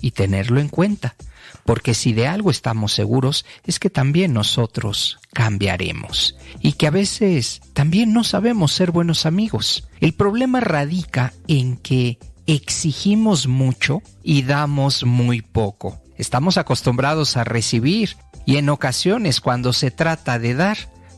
[0.01, 1.15] y tenerlo en cuenta,
[1.63, 7.61] porque si de algo estamos seguros es que también nosotros cambiaremos y que a veces
[7.73, 9.87] también no sabemos ser buenos amigos.
[9.99, 16.01] El problema radica en que exigimos mucho y damos muy poco.
[16.17, 20.77] estamos acostumbrados a recibir y en ocasiones cuando se trata de dar,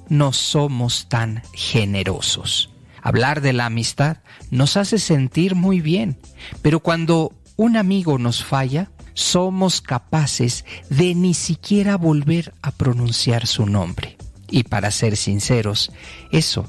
[0.09, 2.69] no somos tan generosos.
[3.01, 4.17] Hablar de la amistad
[4.49, 6.17] nos hace sentir muy bien,
[6.61, 13.65] pero cuando un amigo nos falla, somos capaces de ni siquiera volver a pronunciar su
[13.65, 14.17] nombre.
[14.49, 15.91] Y para ser sinceros,
[16.31, 16.65] eso,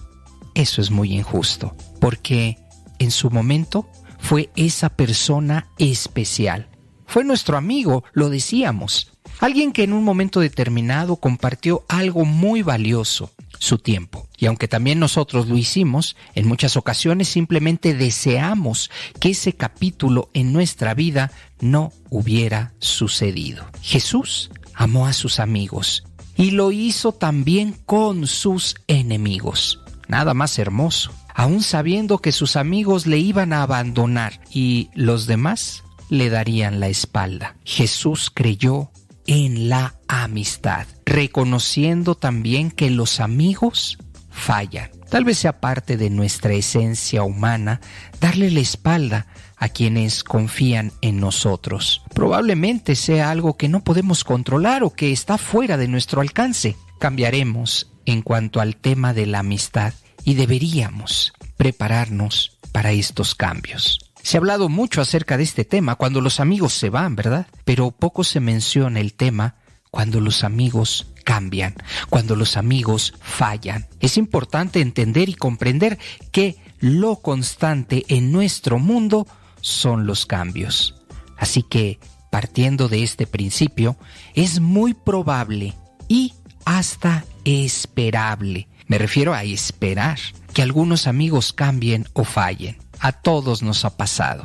[0.54, 2.58] eso es muy injusto, porque
[2.98, 6.68] en su momento fue esa persona especial.
[7.06, 9.12] Fue nuestro amigo, lo decíamos.
[9.40, 14.28] Alguien que en un momento determinado compartió algo muy valioso, su tiempo.
[14.38, 20.52] Y aunque también nosotros lo hicimos, en muchas ocasiones simplemente deseamos que ese capítulo en
[20.52, 23.66] nuestra vida no hubiera sucedido.
[23.82, 26.04] Jesús amó a sus amigos
[26.36, 29.80] y lo hizo también con sus enemigos.
[30.08, 35.84] Nada más hermoso, aun sabiendo que sus amigos le iban a abandonar y los demás
[36.10, 37.56] le darían la espalda.
[37.64, 38.90] Jesús creyó
[39.26, 43.98] en la amistad, reconociendo también que los amigos
[44.30, 44.90] fallan.
[45.08, 47.80] Tal vez sea parte de nuestra esencia humana
[48.20, 52.02] darle la espalda a quienes confían en nosotros.
[52.14, 56.76] Probablemente sea algo que no podemos controlar o que está fuera de nuestro alcance.
[56.98, 59.94] Cambiaremos en cuanto al tema de la amistad
[60.24, 64.03] y deberíamos prepararnos para estos cambios.
[64.24, 67.46] Se ha hablado mucho acerca de este tema cuando los amigos se van, ¿verdad?
[67.66, 69.56] Pero poco se menciona el tema
[69.90, 71.74] cuando los amigos cambian,
[72.08, 73.86] cuando los amigos fallan.
[74.00, 75.98] Es importante entender y comprender
[76.32, 79.26] que lo constante en nuestro mundo
[79.60, 80.94] son los cambios.
[81.36, 81.98] Así que,
[82.30, 83.98] partiendo de este principio,
[84.34, 85.74] es muy probable
[86.08, 86.32] y
[86.64, 90.18] hasta esperable, me refiero a esperar,
[90.54, 92.83] que algunos amigos cambien o fallen.
[93.00, 94.44] A todos nos ha pasado.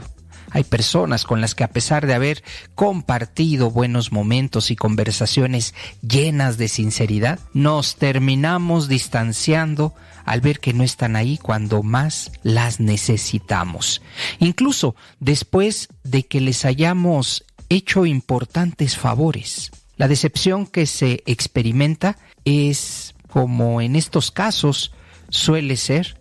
[0.52, 2.44] Hay personas con las que a pesar de haber
[2.74, 9.94] compartido buenos momentos y conversaciones llenas de sinceridad, nos terminamos distanciando
[10.26, 14.02] al ver que no están ahí cuando más las necesitamos.
[14.40, 19.72] Incluso después de que les hayamos hecho importantes favores.
[19.98, 24.94] La decepción que se experimenta es, como en estos casos
[25.30, 26.18] suele ser,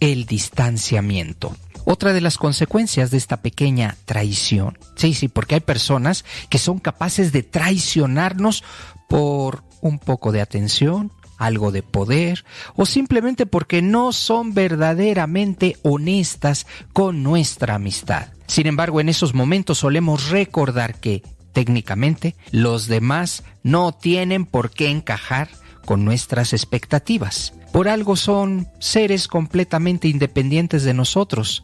[0.00, 1.56] el distanciamiento.
[1.84, 6.78] Otra de las consecuencias de esta pequeña traición, sí, sí, porque hay personas que son
[6.78, 8.64] capaces de traicionarnos
[9.08, 16.66] por un poco de atención, algo de poder o simplemente porque no son verdaderamente honestas
[16.92, 18.28] con nuestra amistad.
[18.46, 21.22] Sin embargo, en esos momentos solemos recordar que,
[21.52, 25.48] técnicamente, los demás no tienen por qué encajar
[25.84, 27.52] con nuestras expectativas.
[27.72, 31.62] Por algo son seres completamente independientes de nosotros.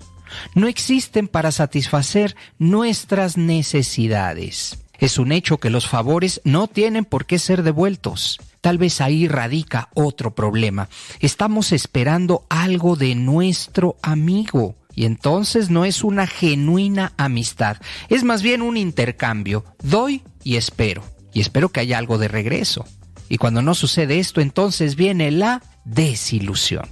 [0.54, 4.78] No existen para satisfacer nuestras necesidades.
[4.98, 8.38] Es un hecho que los favores no tienen por qué ser devueltos.
[8.60, 10.88] Tal vez ahí radica otro problema.
[11.20, 14.76] Estamos esperando algo de nuestro amigo.
[14.94, 17.78] Y entonces no es una genuina amistad,
[18.08, 19.64] es más bien un intercambio.
[19.82, 21.02] Doy y espero.
[21.32, 22.84] Y espero que haya algo de regreso.
[23.28, 26.88] Y cuando no sucede esto, entonces viene la desilusión.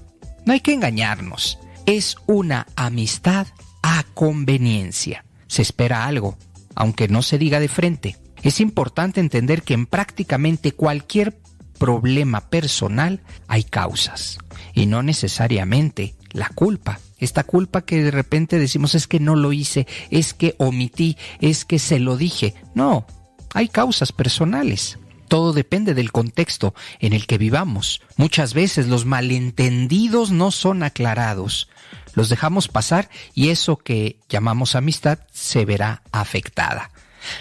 [0.47, 1.59] No hay que engañarnos.
[1.89, 3.47] Es una amistad
[3.83, 5.25] a conveniencia.
[5.47, 6.37] Se espera algo,
[6.75, 8.19] aunque no se diga de frente.
[8.43, 11.41] Es importante entender que en prácticamente cualquier
[11.79, 14.37] problema personal hay causas
[14.75, 17.01] y no necesariamente la culpa.
[17.17, 21.65] Esta culpa que de repente decimos es que no lo hice, es que omití, es
[21.65, 22.55] que se lo dije.
[22.75, 23.07] No,
[23.55, 24.99] hay causas personales.
[25.29, 28.01] Todo depende del contexto en el que vivamos.
[28.17, 31.69] Muchas veces los malentendidos no son aclarados.
[32.15, 36.91] Los dejamos pasar y eso que llamamos amistad se verá afectada.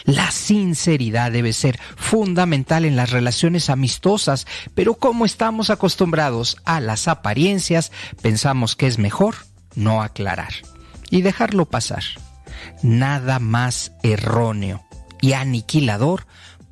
[0.03, 7.07] La sinceridad debe ser fundamental en las relaciones amistosas, pero como estamos acostumbrados a las
[7.07, 9.35] apariencias, pensamos que es mejor
[9.75, 10.53] no aclarar
[11.09, 12.03] y dejarlo pasar.
[12.81, 14.83] Nada más erróneo
[15.21, 16.25] y aniquilador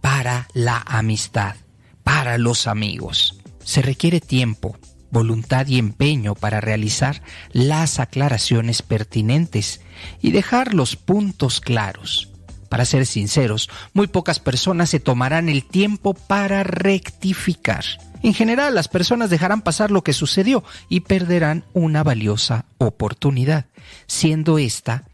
[0.05, 1.55] para la amistad,
[2.03, 3.39] para los amigos.
[3.63, 4.77] Se requiere tiempo,
[5.09, 9.81] voluntad y empeño para realizar las aclaraciones pertinentes
[10.21, 12.31] y dejar los puntos claros.
[12.69, 17.83] Para ser sinceros, muy pocas personas se tomarán el tiempo para rectificar.
[18.21, 23.65] En general, las personas dejarán pasar lo que sucedió y perderán una valiosa oportunidad,
[24.05, 25.05] siendo esta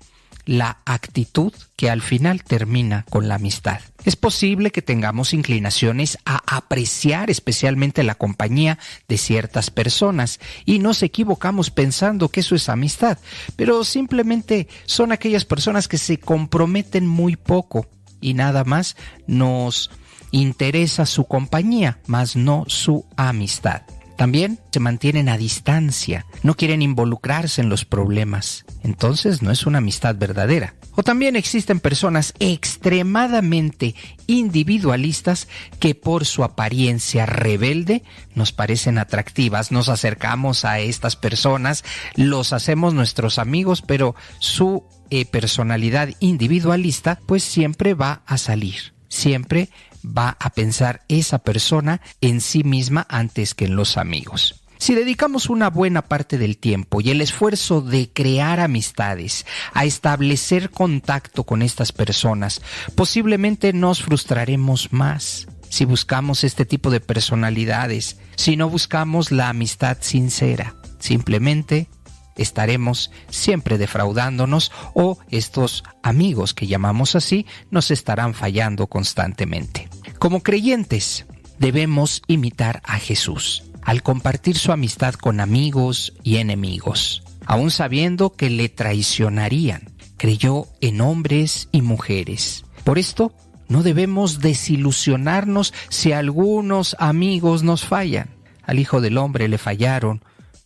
[0.45, 3.79] la actitud que al final termina con la amistad.
[4.03, 11.03] Es posible que tengamos inclinaciones a apreciar especialmente la compañía de ciertas personas y nos
[11.03, 13.17] equivocamos pensando que eso es amistad,
[13.55, 17.87] pero simplemente son aquellas personas que se comprometen muy poco
[18.19, 18.95] y nada más
[19.27, 19.91] nos
[20.31, 23.81] interesa su compañía, más no su amistad.
[24.21, 28.65] También se mantienen a distancia, no quieren involucrarse en los problemas.
[28.83, 30.75] Entonces no es una amistad verdadera.
[30.93, 33.95] O también existen personas extremadamente
[34.27, 35.47] individualistas
[35.79, 38.03] que por su apariencia rebelde
[38.35, 39.71] nos parecen atractivas.
[39.71, 41.83] Nos acercamos a estas personas,
[42.15, 48.93] los hacemos nuestros amigos, pero su eh, personalidad individualista pues siempre va a salir.
[49.07, 49.69] Siempre
[50.05, 54.61] va a pensar esa persona en sí misma antes que en los amigos.
[54.81, 60.71] Si dedicamos una buena parte del tiempo y el esfuerzo de crear amistades, a establecer
[60.71, 62.63] contacto con estas personas,
[62.95, 65.47] posiblemente nos frustraremos más.
[65.69, 71.87] Si buscamos este tipo de personalidades, si no buscamos la amistad sincera, simplemente
[72.35, 79.89] estaremos siempre defraudándonos o estos amigos que llamamos así nos estarán fallando constantemente.
[80.19, 81.25] Como creyentes,
[81.59, 88.49] debemos imitar a Jesús al compartir su amistad con amigos y enemigos, aun sabiendo que
[88.49, 89.89] le traicionarían.
[90.17, 92.63] Creyó en hombres y mujeres.
[92.83, 93.33] Por esto,
[93.67, 98.29] no debemos desilusionarnos si algunos amigos nos fallan.
[98.63, 100.21] Al Hijo del Hombre le fallaron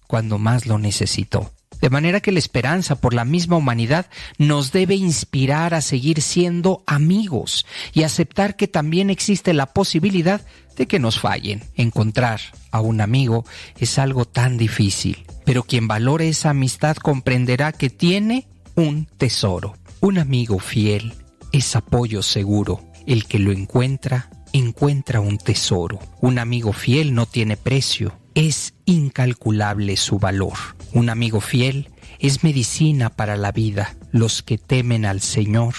[0.07, 1.51] cuando más lo necesitó.
[1.85, 4.07] De manera que la esperanza por la misma humanidad
[4.39, 10.41] nos debe inspirar a seguir siendo amigos y aceptar que también existe la posibilidad
[10.75, 11.61] de que nos fallen.
[11.75, 13.45] Encontrar a un amigo
[13.77, 19.75] es algo tan difícil, pero quien valore esa amistad comprenderá que tiene un tesoro.
[20.01, 21.13] Un amigo fiel
[21.51, 22.83] es apoyo seguro.
[23.05, 25.99] El que lo encuentra, encuentra un tesoro.
[26.19, 28.17] Un amigo fiel no tiene precio.
[28.33, 30.57] Es incalculable su valor.
[30.93, 33.95] Un amigo fiel es medicina para la vida.
[34.11, 35.73] Los que temen al Señor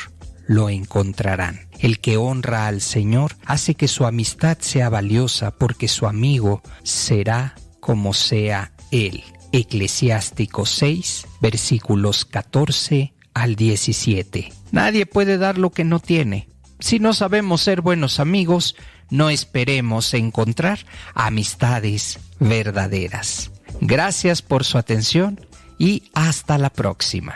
[0.47, 1.69] lo encontrarán.
[1.79, 7.55] El que honra al Señor hace que su amistad sea valiosa porque su amigo será
[7.81, 9.23] como sea él.
[9.53, 14.53] Eclesiástico 6, versículos 14 al 17.
[14.73, 16.49] Nadie puede dar lo que no tiene.
[16.79, 18.77] Si no sabemos ser buenos amigos,
[19.11, 20.81] no esperemos encontrar
[21.15, 23.51] amistades verdaderas.
[23.81, 25.41] Gracias por su atención
[25.79, 27.35] y hasta la próxima.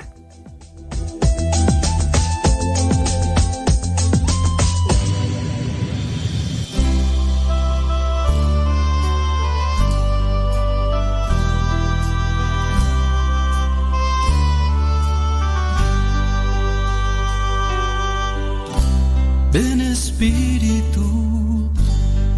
[19.53, 21.69] Ven Espíritu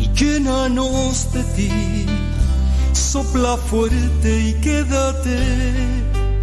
[0.01, 2.12] y llénanos de ti.
[2.93, 5.39] Sopla fuerte y quédate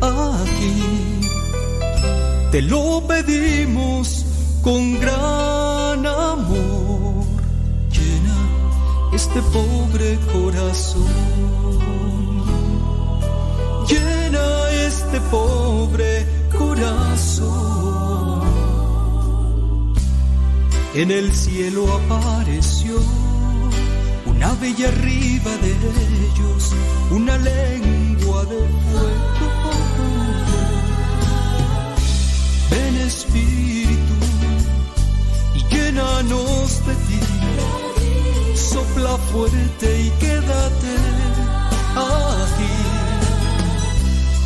[0.01, 1.19] aquí.
[2.51, 4.25] Te lo pedimos
[4.63, 7.25] con gran amor.
[7.91, 8.37] Llena
[9.13, 11.05] este pobre corazón.
[13.87, 16.25] Llena este pobre
[16.57, 17.69] corazón.
[20.95, 22.97] En el cielo apareció
[24.39, 26.71] una bella arriba de ellos,
[27.11, 29.71] una lengua de fuego.
[32.71, 34.15] Ven Espíritu
[35.55, 37.19] y llénanos de ti.
[38.55, 40.93] Sopla fuerte y quédate
[41.97, 42.75] aquí.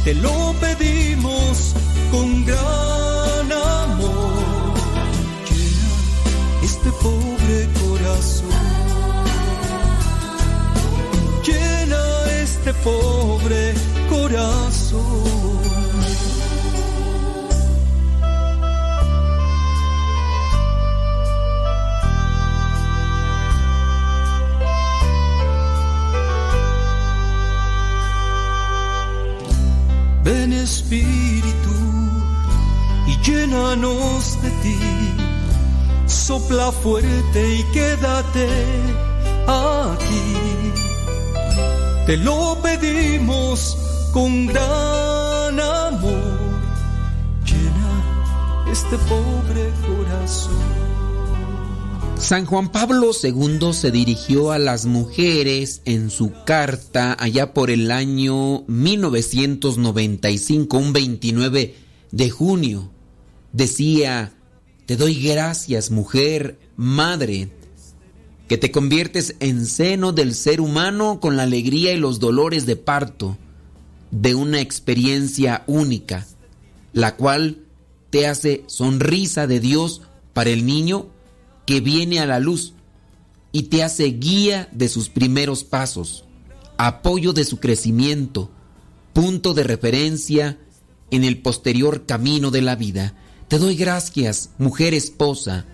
[0.06, 1.76] Te lo pedimos
[2.10, 4.74] con gran amor
[6.64, 8.83] este pobre corazón.
[11.46, 12.04] Llena
[12.42, 13.74] este pobre
[14.10, 15.54] corazón.
[30.24, 31.76] Ven Espíritu
[33.08, 34.80] y llénanos de ti
[36.06, 38.83] sopla fuerte y quédate
[42.14, 43.76] Te lo pedimos
[44.12, 46.62] con gran amor.
[47.44, 50.54] Llena este pobre corazón.
[52.20, 57.90] San Juan Pablo II se dirigió a las mujeres en su carta allá por el
[57.90, 61.76] año 1995, un 29
[62.12, 62.92] de junio.
[63.54, 64.34] Decía,
[64.86, 67.50] te doy gracias, mujer, madre,
[68.54, 72.76] que te conviertes en seno del ser humano con la alegría y los dolores de
[72.76, 73.36] parto,
[74.12, 76.28] de una experiencia única,
[76.92, 77.64] la cual
[78.12, 81.08] te hace sonrisa de Dios para el niño
[81.66, 82.74] que viene a la luz
[83.52, 86.26] y te hace guía de sus primeros pasos,
[86.78, 88.52] apoyo de su crecimiento,
[89.14, 90.60] punto de referencia
[91.10, 93.16] en el posterior camino de la vida.
[93.48, 95.66] Te doy gracias, mujer esposa,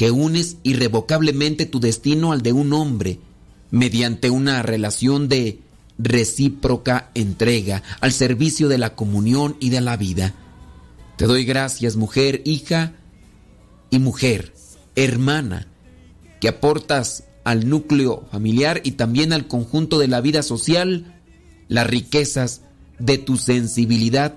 [0.00, 3.18] que unes irrevocablemente tu destino al de un hombre
[3.70, 5.58] mediante una relación de
[5.98, 10.32] recíproca entrega al servicio de la comunión y de la vida.
[11.16, 12.94] Te doy gracias, mujer, hija
[13.90, 14.54] y mujer,
[14.96, 15.66] hermana,
[16.40, 21.20] que aportas al núcleo familiar y también al conjunto de la vida social
[21.68, 22.62] las riquezas
[22.98, 24.36] de tu sensibilidad,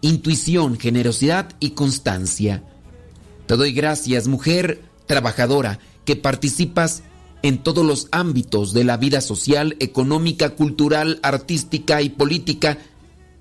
[0.00, 2.64] intuición, generosidad y constancia.
[3.46, 7.02] Te doy gracias, mujer trabajadora, que participas
[7.42, 12.78] en todos los ámbitos de la vida social, económica, cultural, artística y política,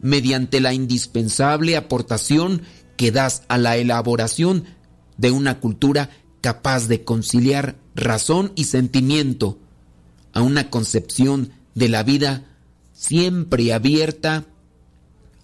[0.01, 2.63] mediante la indispensable aportación
[2.95, 4.65] que das a la elaboración
[5.18, 6.09] de una cultura
[6.41, 9.57] capaz de conciliar razón y sentimiento,
[10.34, 12.45] a una concepción de la vida
[12.93, 14.45] siempre abierta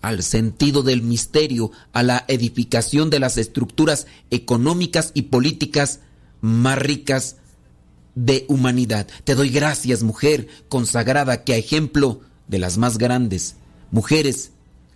[0.02, 6.02] al sentido del misterio, a la edificación de las estructuras económicas y políticas
[6.44, 7.38] más ricas
[8.16, 9.08] de humanidad.
[9.24, 12.20] Te doy gracias, mujer consagrada, que a ejemplo
[12.50, 13.56] de las más grandes,
[13.92, 14.52] mujeres,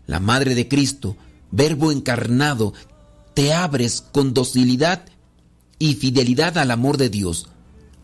[0.07, 1.15] la Madre de Cristo,
[1.49, 2.73] Verbo encarnado,
[3.33, 5.05] te abres con docilidad
[5.79, 7.47] y fidelidad al amor de Dios,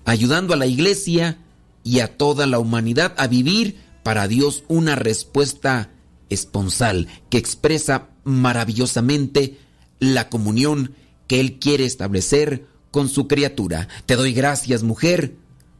[0.05, 1.37] ayudando a la iglesia
[1.83, 5.91] y a toda la humanidad a vivir para Dios una respuesta
[6.29, 9.59] esponsal que expresa maravillosamente
[9.99, 10.95] la comunión
[11.27, 13.87] que Él quiere establecer con su criatura.
[14.05, 15.35] Te doy gracias, mujer,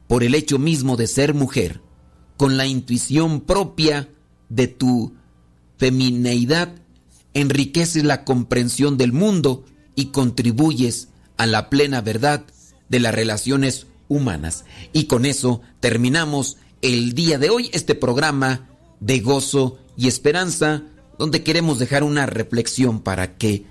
[0.08, 1.80] por el hecho mismo de ser mujer,
[2.38, 4.10] con la intuición propia
[4.50, 5.14] de tu
[5.78, 6.74] femineidad,
[7.36, 12.46] enriqueces la comprensión del mundo y contribuyes a la plena verdad
[12.90, 14.66] de las relaciones humanas.
[14.92, 20.82] Y con eso terminamos el día de hoy este programa de gozo y esperanza,
[21.20, 23.66] donde queremos dejar una reflexión para que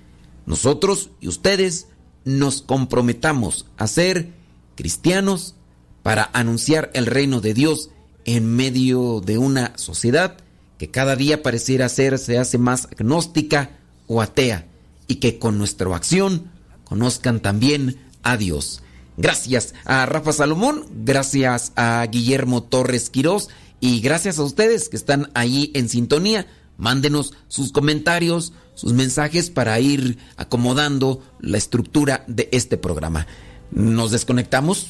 [0.46, 1.88] nosotros y ustedes
[2.24, 4.32] nos comprometamos a ser
[4.74, 5.54] cristianos
[6.02, 7.90] para anunciar el reino de Dios
[8.24, 10.36] en medio de una sociedad
[10.78, 12.18] que cada día pareciera ser
[12.58, 14.66] más agnóstica o atea
[15.06, 16.50] y que con nuestra acción
[16.84, 18.82] conozcan también a Dios.
[19.16, 23.48] Gracias a Rafa Salomón, gracias a Guillermo Torres Quirós
[23.80, 26.46] y gracias a ustedes que están ahí en sintonía.
[26.78, 33.26] Mándenos sus comentarios, sus mensajes para ir acomodando la estructura de este programa.
[33.70, 34.88] Nos desconectamos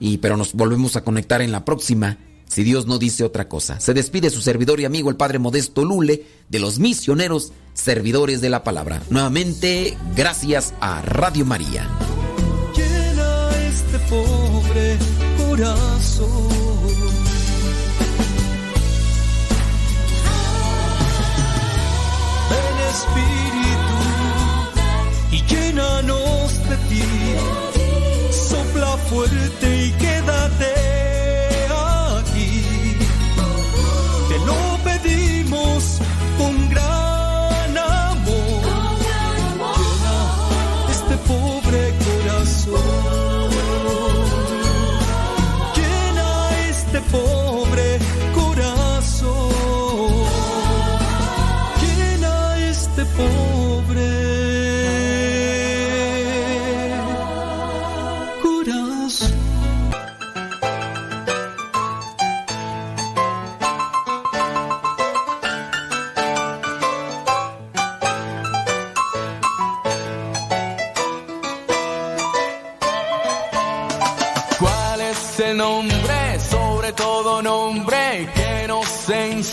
[0.00, 2.18] y pero nos volvemos a conectar en la próxima
[2.48, 3.80] si Dios no dice otra cosa.
[3.80, 8.50] Se despide su servidor y amigo el Padre Modesto Lule de los misioneros servidores de
[8.50, 9.02] la palabra.
[9.10, 11.88] Nuevamente, gracias a Radio María.
[12.74, 14.96] Llena este pobre
[15.38, 16.55] corazón
[22.96, 23.98] Espíritu
[25.30, 27.04] y llénanos de ti.
[28.30, 30.95] Sopla fuerte y quédate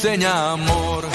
[0.04, 1.06] enseña amor?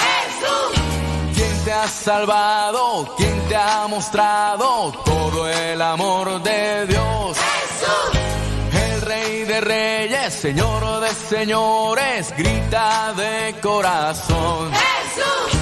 [1.65, 7.37] te ha salvado, quien te ha mostrado todo el amor de Dios.
[7.37, 8.21] Jesús.
[8.73, 14.73] El rey de reyes, señor de señores, grita de corazón.
[14.73, 15.61] Jesús.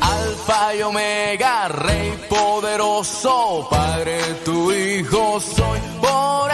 [0.00, 5.80] Alfa y Omega, rey poderoso, Padre tu hijo soy.
[6.00, 6.47] Por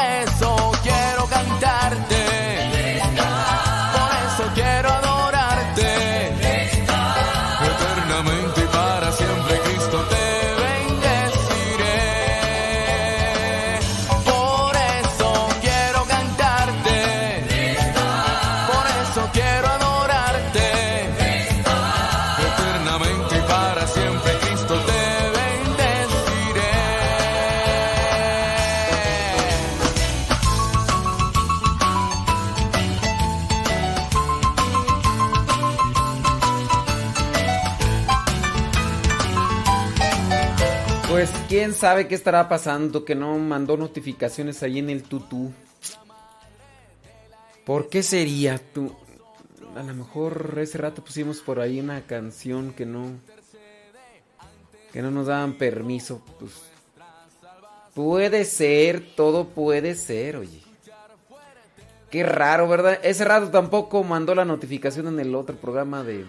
[41.55, 45.53] quién sabe qué estará pasando que no mandó notificaciones ahí en el tutú.
[47.65, 48.93] ¿Por qué sería tú?
[49.77, 53.13] A lo mejor ese rato pusimos por ahí una canción que no
[54.93, 56.51] que no nos daban permiso, pues
[57.95, 60.61] puede ser, todo puede ser, oye.
[62.11, 62.99] Qué raro, ¿verdad?
[63.05, 66.25] Ese rato tampoco mandó la notificación en el otro programa de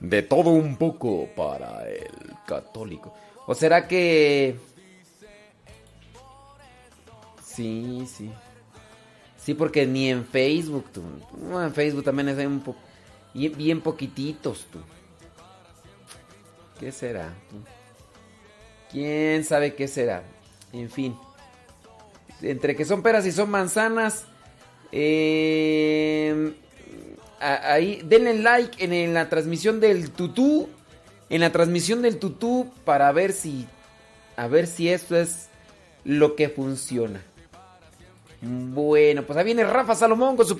[0.00, 2.10] de todo un poco para el
[2.46, 3.14] católico.
[3.46, 4.56] ¿O será que
[7.54, 8.30] Sí, sí.
[9.36, 11.02] Sí, porque ni en Facebook, tú.
[11.60, 12.62] en Facebook también es un.
[13.32, 14.80] Bien poquititos, tú.
[16.80, 17.32] ¿Qué será?
[18.90, 20.24] ¿Quién sabe qué será?
[20.72, 21.16] En fin.
[22.42, 24.24] Entre que son peras y son manzanas.
[24.90, 26.54] Eh,
[27.40, 30.68] ahí, denle like en, la transmisión del tutú.
[31.34, 33.66] En la transmisión del tutú para ver si.
[34.36, 35.48] A ver si esto es
[36.04, 37.24] lo que funciona.
[38.40, 40.52] Bueno, pues ahí viene Rafa Salomón con su